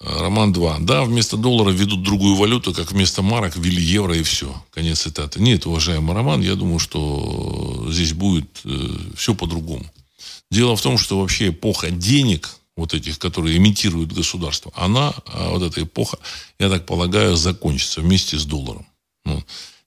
[0.02, 0.80] Роман 2.
[0.82, 4.54] Да, вместо доллара ведут другую валюту, как вместо марок ввели евро и все.
[4.72, 5.40] Конец цитаты.
[5.42, 8.70] Нет, уважаемый Роман, я думаю, что здесь будет э,
[9.16, 9.86] все по-другому.
[10.52, 15.64] Дело в том, что вообще эпоха денег, вот этих, которые имитируют государство, она, а вот
[15.64, 16.18] эта эпоха,
[16.60, 18.86] я так полагаю, закончится вместе с долларом.
[19.24, 19.42] Ну,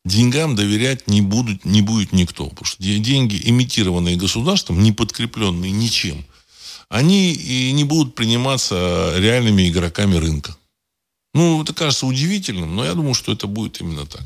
[0.07, 2.49] деньгам доверять не, будут, не будет никто.
[2.49, 6.25] Потому что деньги, имитированные государством, не подкрепленные ничем–
[6.89, 10.57] они и не будут приниматься реальными игроками рынка.
[11.35, 14.23] Ну, это кажется удивительным, но я думаю, что это будет именно так.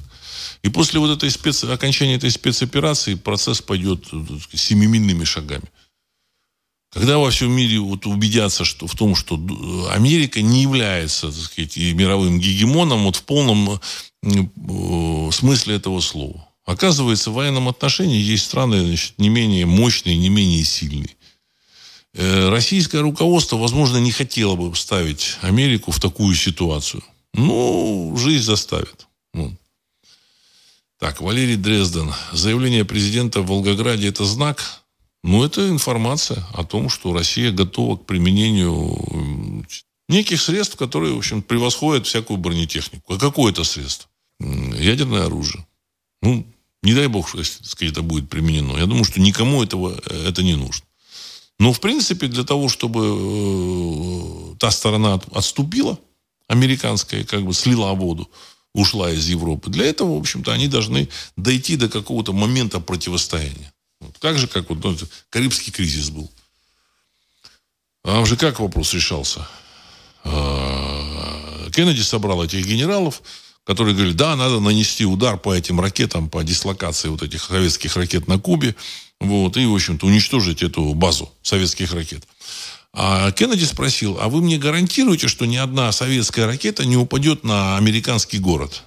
[0.63, 1.65] И после вот этой спец...
[1.65, 5.65] окончания этой спецоперации процесс пойдет сказать, семимильными шагами.
[6.93, 9.37] Когда во всем мире вот убедятся что, в том, что
[9.91, 13.79] Америка не является так сказать, мировым гегемоном вот в полном э,
[15.33, 16.49] смысле этого слова.
[16.65, 21.17] Оказывается, в военном отношении есть страны значит, не менее мощные, не менее сильные.
[22.15, 27.03] Э, российское руководство, возможно, не хотело бы ставить Америку в такую ситуацию.
[27.35, 29.07] Ну, жизнь заставит.
[29.33, 29.57] Ну.
[30.99, 32.13] Так, Валерий Дрезден.
[32.33, 34.83] Заявление президента в Волгограде– это знак?
[35.23, 39.65] Ну, это информация о том, что Россия готова к применению
[40.09, 43.15] неких средств, которые, в общем, превосходят всякую бронетехнику.
[43.15, 44.10] А какое это средство?
[44.41, 45.67] Ядерное оружие.
[46.23, 46.47] Ну,
[46.83, 48.77] не дай бог, если это будет применено.
[48.79, 50.85] Я думаю, что никому этого э, это не нужно.
[51.59, 55.99] Но, в принципе, для того, чтобы э, та сторона отступила,
[56.49, 58.31] американская, как бы слила воду,
[58.73, 63.73] ушла из Европы, для этого, в общем-то, они должны дойти до какого-то момента противостояния.
[64.01, 64.19] Вот.
[64.19, 64.97] Так же, как вот ну,
[65.29, 66.31] Карибский кризис был.
[68.05, 69.47] А уже как вопрос решался?
[70.25, 73.23] А, Кеннеди собрал этих генералов,
[73.71, 78.27] которые говорили, да, надо нанести удар по этим ракетам, по дислокации вот этих советских ракет
[78.27, 78.75] на Кубе.
[79.21, 82.27] Вот, и, в общем-то, уничтожить эту базу советских ракет.
[82.93, 87.77] А Кеннеди спросил, а вы мне гарантируете, что ни одна советская ракета не упадет на
[87.77, 88.83] американский город?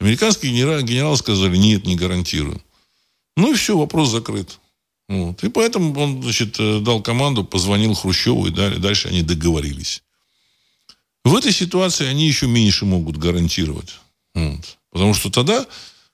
[0.00, 2.60] Американские генералы, генералы сказали, нет, не гарантирую.
[3.36, 4.58] Ну и все, вопрос закрыт.
[5.08, 5.44] Вот.
[5.44, 10.02] И поэтому он, значит, э, дал команду, позвонил Хрущеву, и дальше они договорились.
[11.24, 13.94] В этой ситуации они еще меньше могут гарантировать.
[14.34, 14.78] Вот.
[14.90, 15.64] Потому что тогда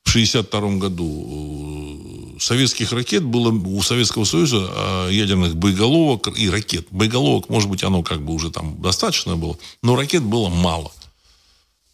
[0.05, 6.87] в 1962 году э, советских ракет было у Советского Союза а, ядерных боеголовок и ракет.
[6.91, 10.93] Боеголовок, может быть, оно как бы уже там достаточно было, но ракет было мало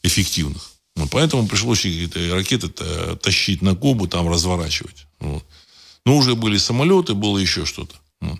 [0.03, 0.71] эффективных.
[1.11, 2.69] Поэтому пришлось эти ракеты
[3.17, 5.07] тащить на Кубу, там разворачивать.
[5.21, 5.45] Вот.
[6.05, 7.97] Но уже были самолеты, было еще что-то.
[8.21, 8.39] Вот.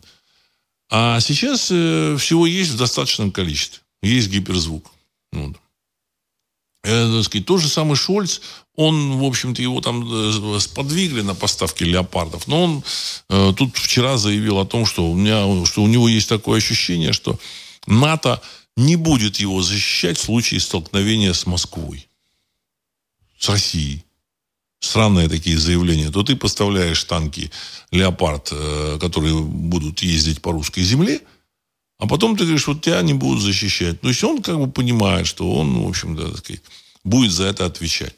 [0.91, 3.81] А сейчас э, всего есть в достаточном количестве.
[4.07, 4.91] Есть гиперзвук.
[5.33, 5.57] Вот.
[6.83, 8.41] Э, так сказать, тот же самый Шольц,
[8.77, 12.47] он, в общем-то, его там э, сподвигли на поставки леопардов.
[12.47, 12.85] Но он
[13.29, 17.13] э, тут вчера заявил о том, что у, меня, что у него есть такое ощущение,
[17.13, 17.39] что
[17.87, 18.41] НАТО
[18.77, 22.07] не будет его защищать в случае столкновения с Москвой,
[23.39, 24.05] с Россией.
[24.79, 26.11] Странные такие заявления.
[26.11, 27.51] То ты поставляешь танки
[27.91, 31.21] «Леопард», э, которые будут ездить по русской земле,
[31.99, 34.01] а потом ты говоришь, вот тебя не будут защищать.
[34.01, 36.63] То есть он как бы понимает, что он, в общем, да, так сказать,
[37.05, 38.15] будет за это отвечать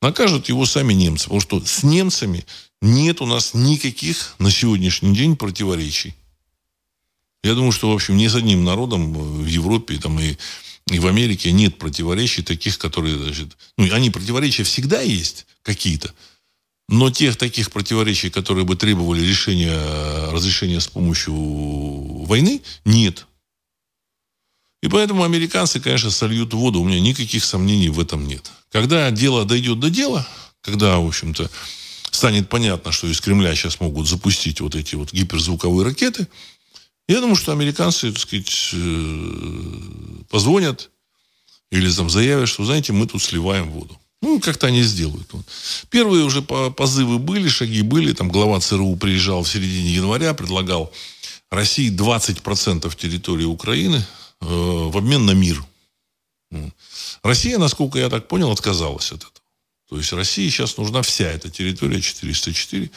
[0.00, 1.24] накажут его сами немцы.
[1.24, 2.44] Потому что с немцами
[2.80, 6.14] нет у нас никаких на сегодняшний день противоречий.
[7.42, 10.36] Я думаю, что, в общем, ни с одним народом в Европе там, и,
[10.88, 16.12] и в Америке нет противоречий таких, которые, значит, ну, они противоречия всегда есть какие-то,
[16.88, 19.78] но тех таких противоречий, которые бы требовали решения,
[20.30, 21.34] разрешения с помощью
[22.24, 23.26] войны, нет.
[24.82, 26.80] И поэтому американцы, конечно, сольют воду.
[26.80, 28.50] У меня никаких сомнений в этом нет.
[28.70, 30.28] Когда дело дойдет до дела,
[30.60, 31.50] когда, в общем-то,
[32.10, 36.28] станет понятно, что из Кремля сейчас могут запустить вот эти вот гиперзвуковые ракеты,
[37.08, 40.90] я думаю, что американцы, так сказать, э, позвонят
[41.70, 43.98] или там заявят, что, знаете, мы тут сливаем воду.
[44.22, 45.30] Ну, как-то они сделают.
[45.90, 48.12] Первые уже позывы были, шаги были.
[48.12, 50.92] Там глава ЦРУ приезжал в середине января, предлагал
[51.50, 55.64] России 20% территории Украины э, в обмен на мир.
[57.22, 59.32] Россия, насколько я так понял, отказалась от этого.
[59.88, 62.90] То есть России сейчас нужна вся эта территория 404.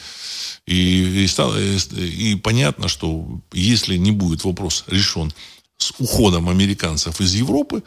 [0.66, 5.32] И, и, стало, и понятно, что если не будет вопрос решен
[5.76, 7.82] с уходом американцев из Европы,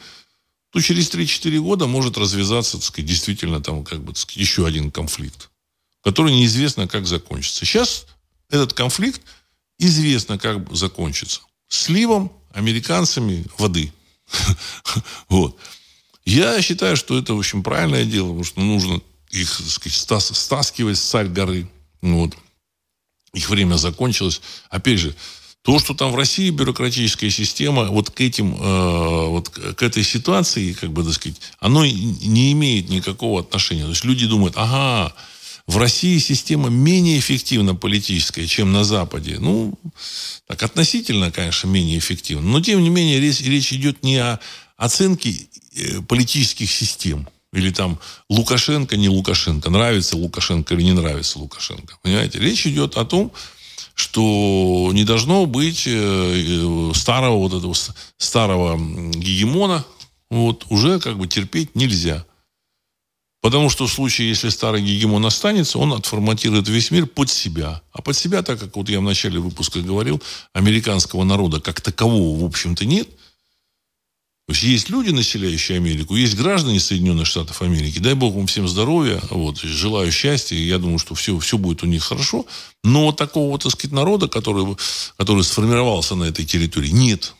[0.74, 4.90] то через 3-4 года может развязаться, так сказать, действительно там как бы сказать, еще один
[4.90, 5.48] конфликт,
[6.02, 7.64] который неизвестно, как закончится.
[7.64, 8.06] Сейчас
[8.50, 9.22] этот конфликт
[9.78, 11.42] известно, как закончится.
[11.68, 13.92] сливом американцами воды.
[15.28, 15.56] Вот.
[16.24, 19.00] Я считаю, что это, в общем, правильное дело, потому что нужно
[19.30, 19.96] их, так сказать,
[20.36, 21.70] стаскивать с царь горы.
[22.02, 22.36] Вот.
[23.32, 24.40] Их время закончилось.
[24.70, 25.14] Опять же,
[25.64, 30.74] то, что там в России бюрократическая система, вот к этим, э, вот к этой ситуации,
[30.74, 33.84] как бы, так сказать, оно не имеет никакого отношения.
[33.84, 35.14] То есть люди думают, ага,
[35.66, 39.38] в России система менее эффективна политическая, чем на Западе.
[39.40, 39.72] Ну,
[40.46, 42.46] так относительно, конечно, менее эффективна.
[42.46, 44.40] Но, тем не менее, речь, речь идет не о
[44.76, 47.26] оценке э, политических систем.
[47.54, 47.98] Или там
[48.28, 51.96] Лукашенко, не Лукашенко, нравится Лукашенко или не нравится Лукашенко.
[52.02, 52.38] Понимаете?
[52.38, 53.32] Речь идет о том,
[53.94, 57.74] что не должно быть э, старого вот этого
[58.18, 59.84] старого гегемона,
[60.30, 62.24] вот, уже как бы терпеть нельзя.
[63.40, 67.82] Потому что в случае, если старый гегемон останется, он отформатирует весь мир под себя.
[67.92, 70.22] А под себя, так как вот я в начале выпуска говорил,
[70.54, 73.06] американского народа как такового, в общем-то, нет.
[74.46, 77.98] То есть есть люди, населяющие Америку, есть граждане Соединенных Штатов Америки.
[77.98, 80.56] Дай бог им всем здоровья, вот, желаю счастья.
[80.56, 82.44] Я думаю, что все, все будет у них хорошо.
[82.82, 84.76] Но такого, так сказать, народа, который,
[85.16, 87.34] который сформировался на этой территории, нет.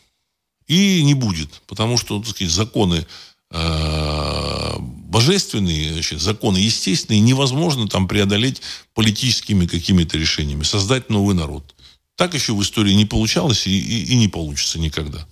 [0.67, 1.61] И не будет.
[1.67, 3.05] Потому что, так сказать, законы
[3.51, 8.61] Э, божественные значит, законы естественные невозможно там преодолеть
[8.93, 11.75] политическими какими-то решениями, создать новый народ.
[12.17, 15.25] Так еще в истории не получалось и, и, и не получится никогда.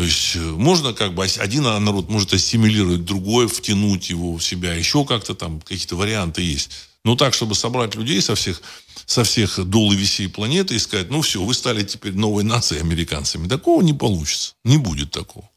[0.00, 4.72] То есть э, можно как бы один народ может ассимилировать другой, втянуть его в себя,
[4.72, 6.70] еще как-то там какие-то варианты есть.
[7.04, 8.62] Но так, чтобы собрать людей со всех,
[9.04, 12.80] со всех дол и весей планеты и сказать, ну все, вы стали теперь новой нацией
[12.80, 13.46] американцами.
[13.46, 14.54] Такого не получится.
[14.64, 15.50] Не будет такого.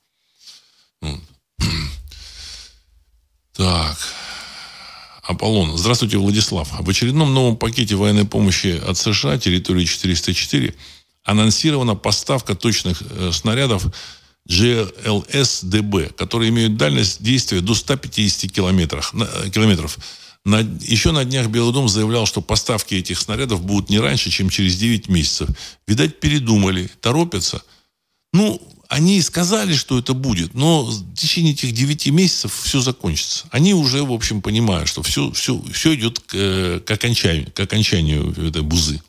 [3.54, 3.98] Так.
[5.22, 5.78] Аполлон.
[5.78, 6.68] Здравствуйте, Владислав.
[6.82, 10.76] В очередном новом пакете военной помощи от США, территории 404,
[11.24, 13.86] анонсирована поставка точных э, снарядов
[14.50, 19.14] GLS-DB, которые имеют дальность действия до 150 километров.
[19.14, 19.98] Э, километров.
[20.46, 24.50] На, еще на днях Белый дом заявлял, что поставки этих снарядов будут не раньше, чем
[24.50, 25.50] через 9 месяцев.
[25.88, 27.64] Видать, передумали, торопятся.
[28.34, 33.48] Ну, они сказали, что это будет, но в течение этих 9 месяцев все закончится.
[33.52, 38.32] Они уже, в общем, понимают, что все, все, все идет к, к, окончанию, к окончанию
[38.46, 39.02] этой бузы.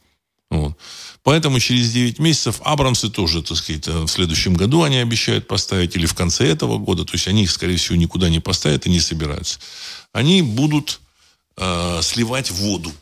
[0.51, 0.79] Вот.
[1.25, 6.05] Поэтому через 9 месяцев Абрамсы тоже, так сказать, в следующем году они обещают поставить, или
[6.05, 7.07] в конце этого года.
[7.07, 9.59] То есть они их, скорее всего, никуда не поставят и не собираются.
[10.13, 11.01] Они будут
[11.57, 12.93] э, сливать воду.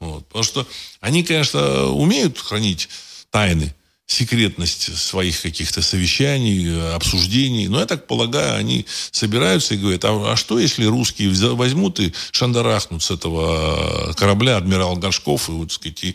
[0.00, 0.26] Вот.
[0.26, 0.66] Потому что
[1.00, 2.88] они, конечно, умеют хранить
[3.30, 3.72] тайны,
[4.06, 7.68] секретность своих каких-то совещаний, э, обсуждений.
[7.68, 12.12] Но я так полагаю, они собираются и говорят, а, а что, если русские возьмут и
[12.32, 16.14] шандарахнут с этого корабля адмирал Горшков и, вот, сказать, и, э,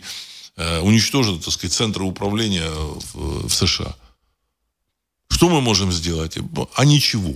[0.56, 3.94] уничтожат, так сказать, центры управления в, в США?
[5.28, 6.36] Что мы можем сделать?
[6.74, 7.34] А ничего.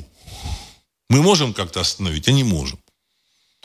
[1.11, 2.79] Мы можем как-то остановить, а не можем.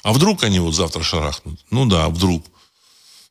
[0.03, 1.59] А вдруг они вот завтра шарахнут?
[1.71, 2.45] Ну да, вдруг.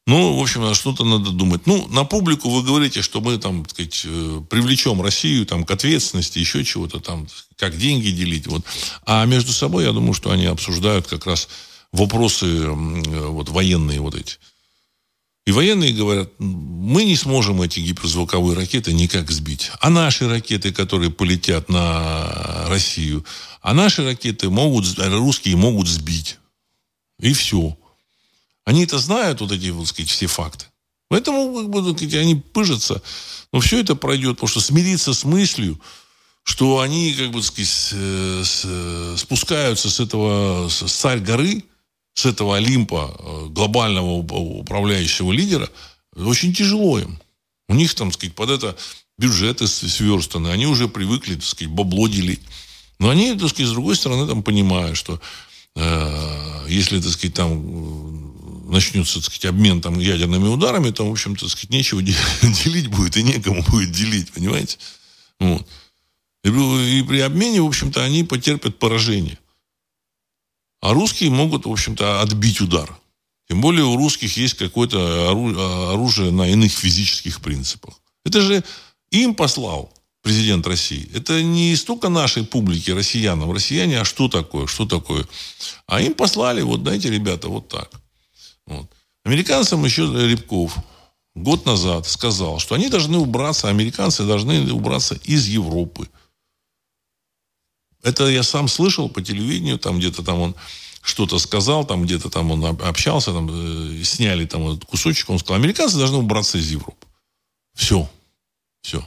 [0.07, 1.67] Ну, в общем, что-то надо думать.
[1.67, 5.71] Ну, на публику вы говорите, что мы там, так сказать, э, привлечем Россию там, к
[5.71, 8.49] ответственности, еще чего-то там, как деньги делить.
[8.49, 8.65] Вот.
[9.07, 11.49] А между собой, я думаю, что они обсуждают как раз
[11.93, 14.39] вопросы вот, военные вот эти.
[15.45, 19.73] И военные говорят, мы не сможем эти гиперзвуковые ракеты никак сбить.
[19.81, 23.25] А наши ракеты, которые полетят на Россию,
[23.61, 26.39] а наши ракеты могут, русские могут сбить.
[27.19, 27.77] И все.
[28.65, 30.67] Они это знают, вот эти, вот сказать, все факты.
[31.09, 33.03] Поэтому как бы, они пыжатся.
[33.53, 35.81] Но все это пройдет, потому что смириться с мыслью,
[36.45, 37.93] что они, как бы сказать, с,
[38.45, 41.65] с, спускаются с этого, с царь горы,
[42.15, 45.69] с этого Олимпа э, глобального управляющего лидера,
[46.15, 47.19] очень тяжело им.
[47.69, 48.77] У них, там, сказать, под это
[49.19, 52.43] бюджеты сверстаны, они уже привыкли, так сказать, бабло делить.
[52.99, 55.21] Но они, так сказать, с другой стороны, там понимают, что
[55.75, 61.43] э, если, так сказать, там начнется, так сказать, обмен там ядерными ударами, там, в общем-то,
[61.43, 62.03] так сказать, нечего
[62.43, 64.79] делить будет и некому будет делить, понимаете?
[65.39, 65.67] Вот.
[66.45, 69.39] И, и при обмене, в общем-то, они потерпят поражение.
[70.83, 72.95] А русские могут, в общем-то, отбить удар.
[73.49, 75.31] Тем более у русских есть какое-то
[75.93, 77.95] оружие на иных физических принципах.
[78.25, 78.65] Это же
[79.11, 81.09] им послал президент России.
[81.15, 83.53] Это не столько нашей публики, россиянам.
[83.53, 84.67] Россияне, а что такое?
[84.67, 85.27] Что такое?
[85.87, 87.91] А им послали, вот, знаете, ребята, вот так.
[88.67, 88.91] Вот.
[89.25, 90.77] Американцам еще Рябков
[91.35, 96.09] год назад сказал, что они должны убраться, американцы должны убраться из Европы.
[98.03, 100.55] Это я сам слышал по телевидению, там где-то там он
[101.03, 105.57] что-то сказал, там где-то там он общался, там э, сняли там этот кусочек, он сказал,
[105.57, 107.07] американцы должны убраться из Европы.
[107.75, 108.09] Все.
[108.83, 109.07] Все.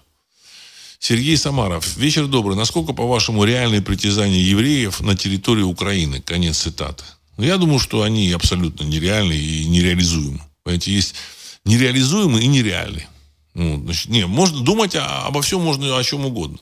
[1.00, 1.98] Сергей Самаров.
[1.98, 2.56] Вечер добрый.
[2.56, 6.22] Насколько, по-вашему, реальные притязания евреев на территорию Украины?
[6.22, 7.04] Конец цитаты.
[7.38, 10.42] Ну, я думаю, что они абсолютно нереальны и нереализуемы.
[10.64, 11.16] Понимаете, есть
[11.66, 13.08] нереализуемые и нереальные.
[13.54, 16.58] Ну, значит, не, можно думать о, обо всем можно о чем угодно.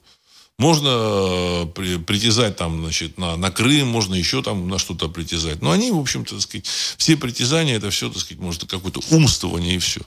[0.59, 5.61] Можно э, при, притязать там, значит, на, на Крым, можно еще там на что-то притязать.
[5.61, 6.65] Но они, в общем-то, сказать,
[6.97, 10.01] все притязания, это все, так сказать, может, какое-то умствование и все.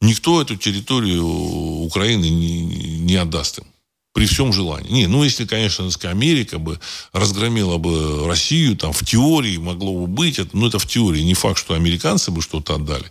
[0.00, 2.62] Никто эту территорию Украины не,
[3.00, 3.66] не отдаст им.
[4.14, 4.90] При всем желании.
[4.92, 6.78] Не, ну, если, конечно, сказать, Америка бы
[7.12, 11.22] разгромила бы Россию, там, в теории могло бы быть, это, ну, это в теории.
[11.22, 13.10] Не факт, что американцы бы что-то отдали.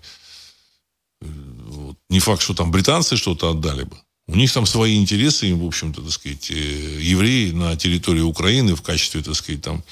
[1.19, 1.97] Вот.
[2.09, 3.97] Не факт, что там британцы что-то отдали бы.
[4.28, 6.53] У них там свои интересы, им, в общем-то, так сказать, э,
[7.01, 9.84] евреи на территории Украины в качестве, так сказать, там,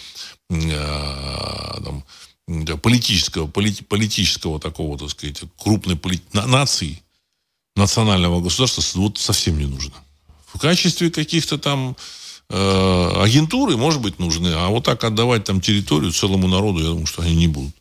[0.50, 2.04] э, там
[2.80, 7.02] политического, полит, политического такого, так сказать, крупной полит, нации,
[7.76, 9.94] национального государства вот совсем не нужно.
[10.54, 11.96] В качестве каких-то там
[12.50, 17.06] э, агентуры, может быть, нужны, а вот так отдавать там территорию целому народу, я думаю,
[17.06, 17.76] что они не будут.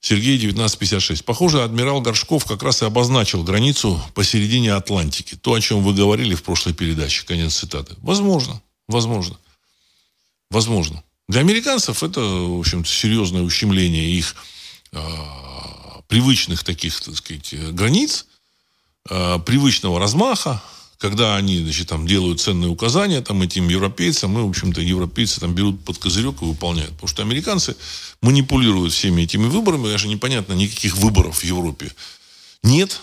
[0.00, 1.24] Сергей 1956.
[1.24, 5.34] Похоже, адмирал Горшков как раз и обозначил границу посередине Атлантики.
[5.34, 7.24] То, о чем вы говорили в прошлой передаче.
[7.26, 7.94] Конец цитаты.
[7.98, 8.62] Возможно.
[8.86, 9.36] Возможно.
[10.50, 11.02] Возможно.
[11.28, 14.34] Для американцев это, в общем-то, серьезное ущемление их
[14.92, 15.00] э,
[16.06, 18.26] привычных таких, так сказать, границ,
[19.10, 20.62] э, привычного размаха,
[20.98, 25.54] когда они, значит, там делают ценные указания там этим европейцам, и, в общем-то, европейцы там
[25.54, 26.90] берут под козырек и выполняют.
[26.92, 27.76] Потому что американцы
[28.20, 31.92] манипулируют всеми этими выборами, даже непонятно, никаких выборов в Европе
[32.62, 33.00] нет.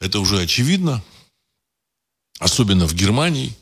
[0.00, 1.02] Это уже очевидно.
[2.38, 3.56] Особенно в Германии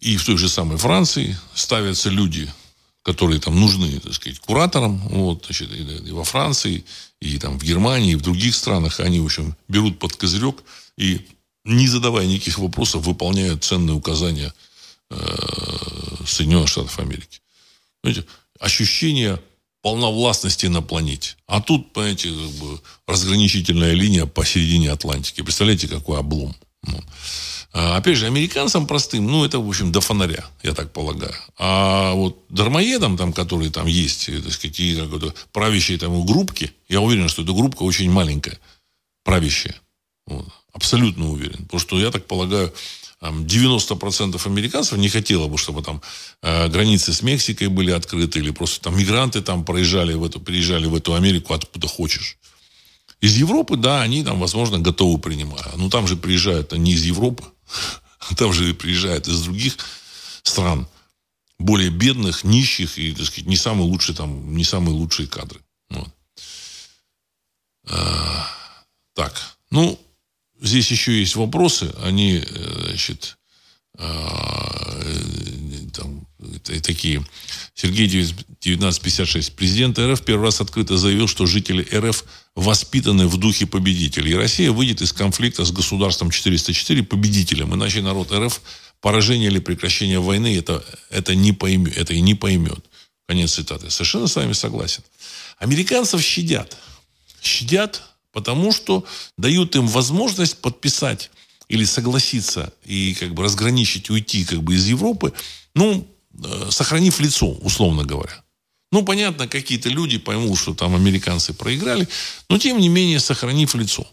[0.00, 2.52] и в той же самой Франции ставятся люди,
[3.02, 6.84] которые там нужны, так сказать, кураторам, вот, значит, и, и во Франции,
[7.20, 10.56] и там в Германии, и в других странах, они, в общем, берут под козырек
[10.98, 11.26] и,
[11.66, 14.52] не задавая никаких вопросов, выполняют ценные указания
[15.10, 15.16] э,
[16.26, 17.40] Соединенных Штатов Америки.
[18.02, 18.26] Понимаете,
[18.60, 19.40] ощущение
[19.82, 21.36] полновластности на планете.
[21.46, 25.42] А тут, понимаете, как бы разграничительная линия посередине Атлантики.
[25.42, 26.54] Представляете, какой облом.
[26.82, 27.00] Ну.
[27.72, 31.34] А, опять же, американцам простым, ну, это, в общем, до фонаря, я так полагаю.
[31.58, 34.80] А вот дармоедам, там, которые там есть, так сказать,
[35.52, 38.58] правящие там группки, я уверен, что эта группка очень маленькая,
[39.24, 39.76] правящая.
[40.26, 40.48] Вот.
[40.76, 41.64] Абсолютно уверен.
[41.64, 42.72] Потому что, я так полагаю,
[43.22, 46.02] 90% американцев не хотело бы, чтобы там
[46.42, 50.86] э, границы с Мексикой были открыты, или просто там мигранты там проезжали в эту, приезжали
[50.86, 52.36] в эту Америку откуда хочешь.
[53.22, 55.64] Из Европы, да, они там, возможно, готовы принимать.
[55.76, 57.44] Но там же приезжают не из Европы,
[58.36, 59.78] там же приезжают из других
[60.42, 60.86] стран,
[61.58, 65.60] более бедных, нищих и, так сказать, не самые лучшие там, не самые лучшие кадры.
[65.88, 66.08] Вот.
[67.88, 68.46] А,
[69.14, 69.98] так, ну,
[70.60, 73.36] здесь еще есть вопросы, они, э, значит,
[73.98, 75.02] а,
[75.94, 76.26] там,
[76.82, 77.24] такие.
[77.74, 79.54] Сергей 1956.
[79.54, 84.32] Президент РФ первый раз открыто заявил, что жители РФ воспитаны в духе победителей.
[84.32, 87.74] И Россия выйдет из конфликта с государством 404 победителем.
[87.74, 88.60] Иначе народ РФ
[89.00, 92.84] поражение или прекращение войны это, это, не поймет, это и не поймет.
[93.26, 93.90] Конец цитаты.
[93.90, 95.02] Совершенно с вами согласен.
[95.58, 96.76] Американцев щадят.
[97.42, 98.02] Щадят,
[98.36, 99.02] потому что
[99.38, 101.30] дают им возможность подписать
[101.68, 105.32] или согласиться и как бы разграничить, уйти как бы из Европы,
[105.74, 106.06] ну,
[106.44, 108.44] э, сохранив лицо, условно говоря.
[108.92, 112.06] Ну, понятно, какие-то люди поймут, что там американцы проиграли,
[112.50, 114.06] но тем не менее сохранив лицо.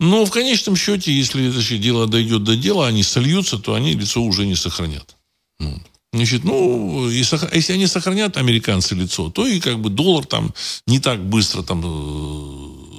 [0.00, 4.22] Но в конечном счете, если значит, дело дойдет до дела, они сольются, то они лицо
[4.22, 5.16] уже не сохранят.
[5.58, 5.78] Ну,
[6.14, 10.54] значит, ну, если они сохранят, американцы, лицо, то и как бы доллар там
[10.86, 12.93] не так быстро там, э,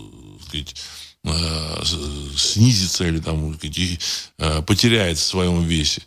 [0.64, 0.76] сказать,
[1.24, 1.84] э,
[2.38, 6.02] снизится или там э, потеряет в своем весе.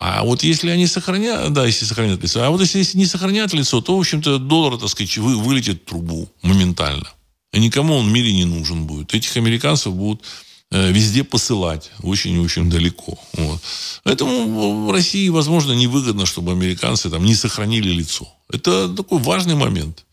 [0.00, 3.52] А вот если они сохранят, да, если сохранят лицо, а вот если, если не сохранят
[3.52, 7.08] лицо, то, в общем-то, доллар, так сказать, вы, вылетит в трубу моментально.
[7.52, 9.14] И никому он в мире не нужен будет.
[9.14, 10.22] Этих американцев будут
[10.70, 13.18] э, везде посылать, очень-очень далеко.
[13.34, 13.60] Вот.
[14.02, 18.26] Поэтому в России, возможно, невыгодно, чтобы американцы там не сохранили лицо.
[18.50, 20.04] Это такой важный момент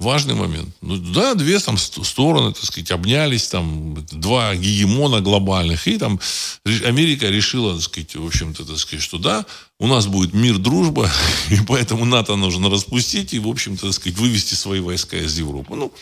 [0.00, 0.74] важный момент.
[0.80, 6.18] Ну, да, две там стороны, так сказать, обнялись, там, два гегемона глобальных, и там
[6.64, 9.46] Америка решила, так сказать, в общем-то, так сказать, что да,
[9.78, 11.10] у нас будет мир, дружба,
[11.50, 15.74] и поэтому НАТО нужно распустить и, в общем-то, так сказать, вывести свои войска из Европы.
[15.74, 15.92] Ну,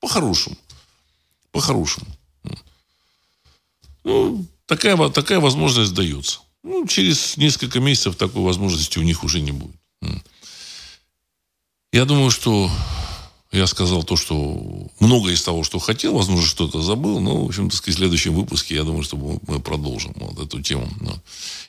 [0.00, 0.56] по-хорошему.
[1.50, 2.06] По-хорошему.
[4.04, 6.40] Ну, такая, такая возможность дается.
[6.62, 9.76] Ну, через несколько месяцев такой возможности у них уже не будет.
[11.92, 12.70] Я думаю, что
[13.50, 17.18] Я сказал то, что многое из того, что хотел, возможно, что-то забыл.
[17.18, 20.60] Но, в общем, так сказать, в следующем выпуске, я думаю, что мы продолжим вот эту
[20.60, 20.86] тему.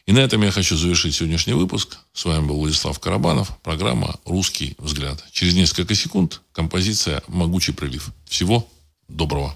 [0.05, 1.99] И на этом я хочу завершить сегодняшний выпуск.
[2.13, 3.57] С вами был Владислав Карабанов.
[3.63, 5.23] Программа «Русский взгляд».
[5.31, 8.11] Через несколько секунд композиция «Могучий прилив».
[8.27, 8.67] Всего
[9.07, 9.55] доброго.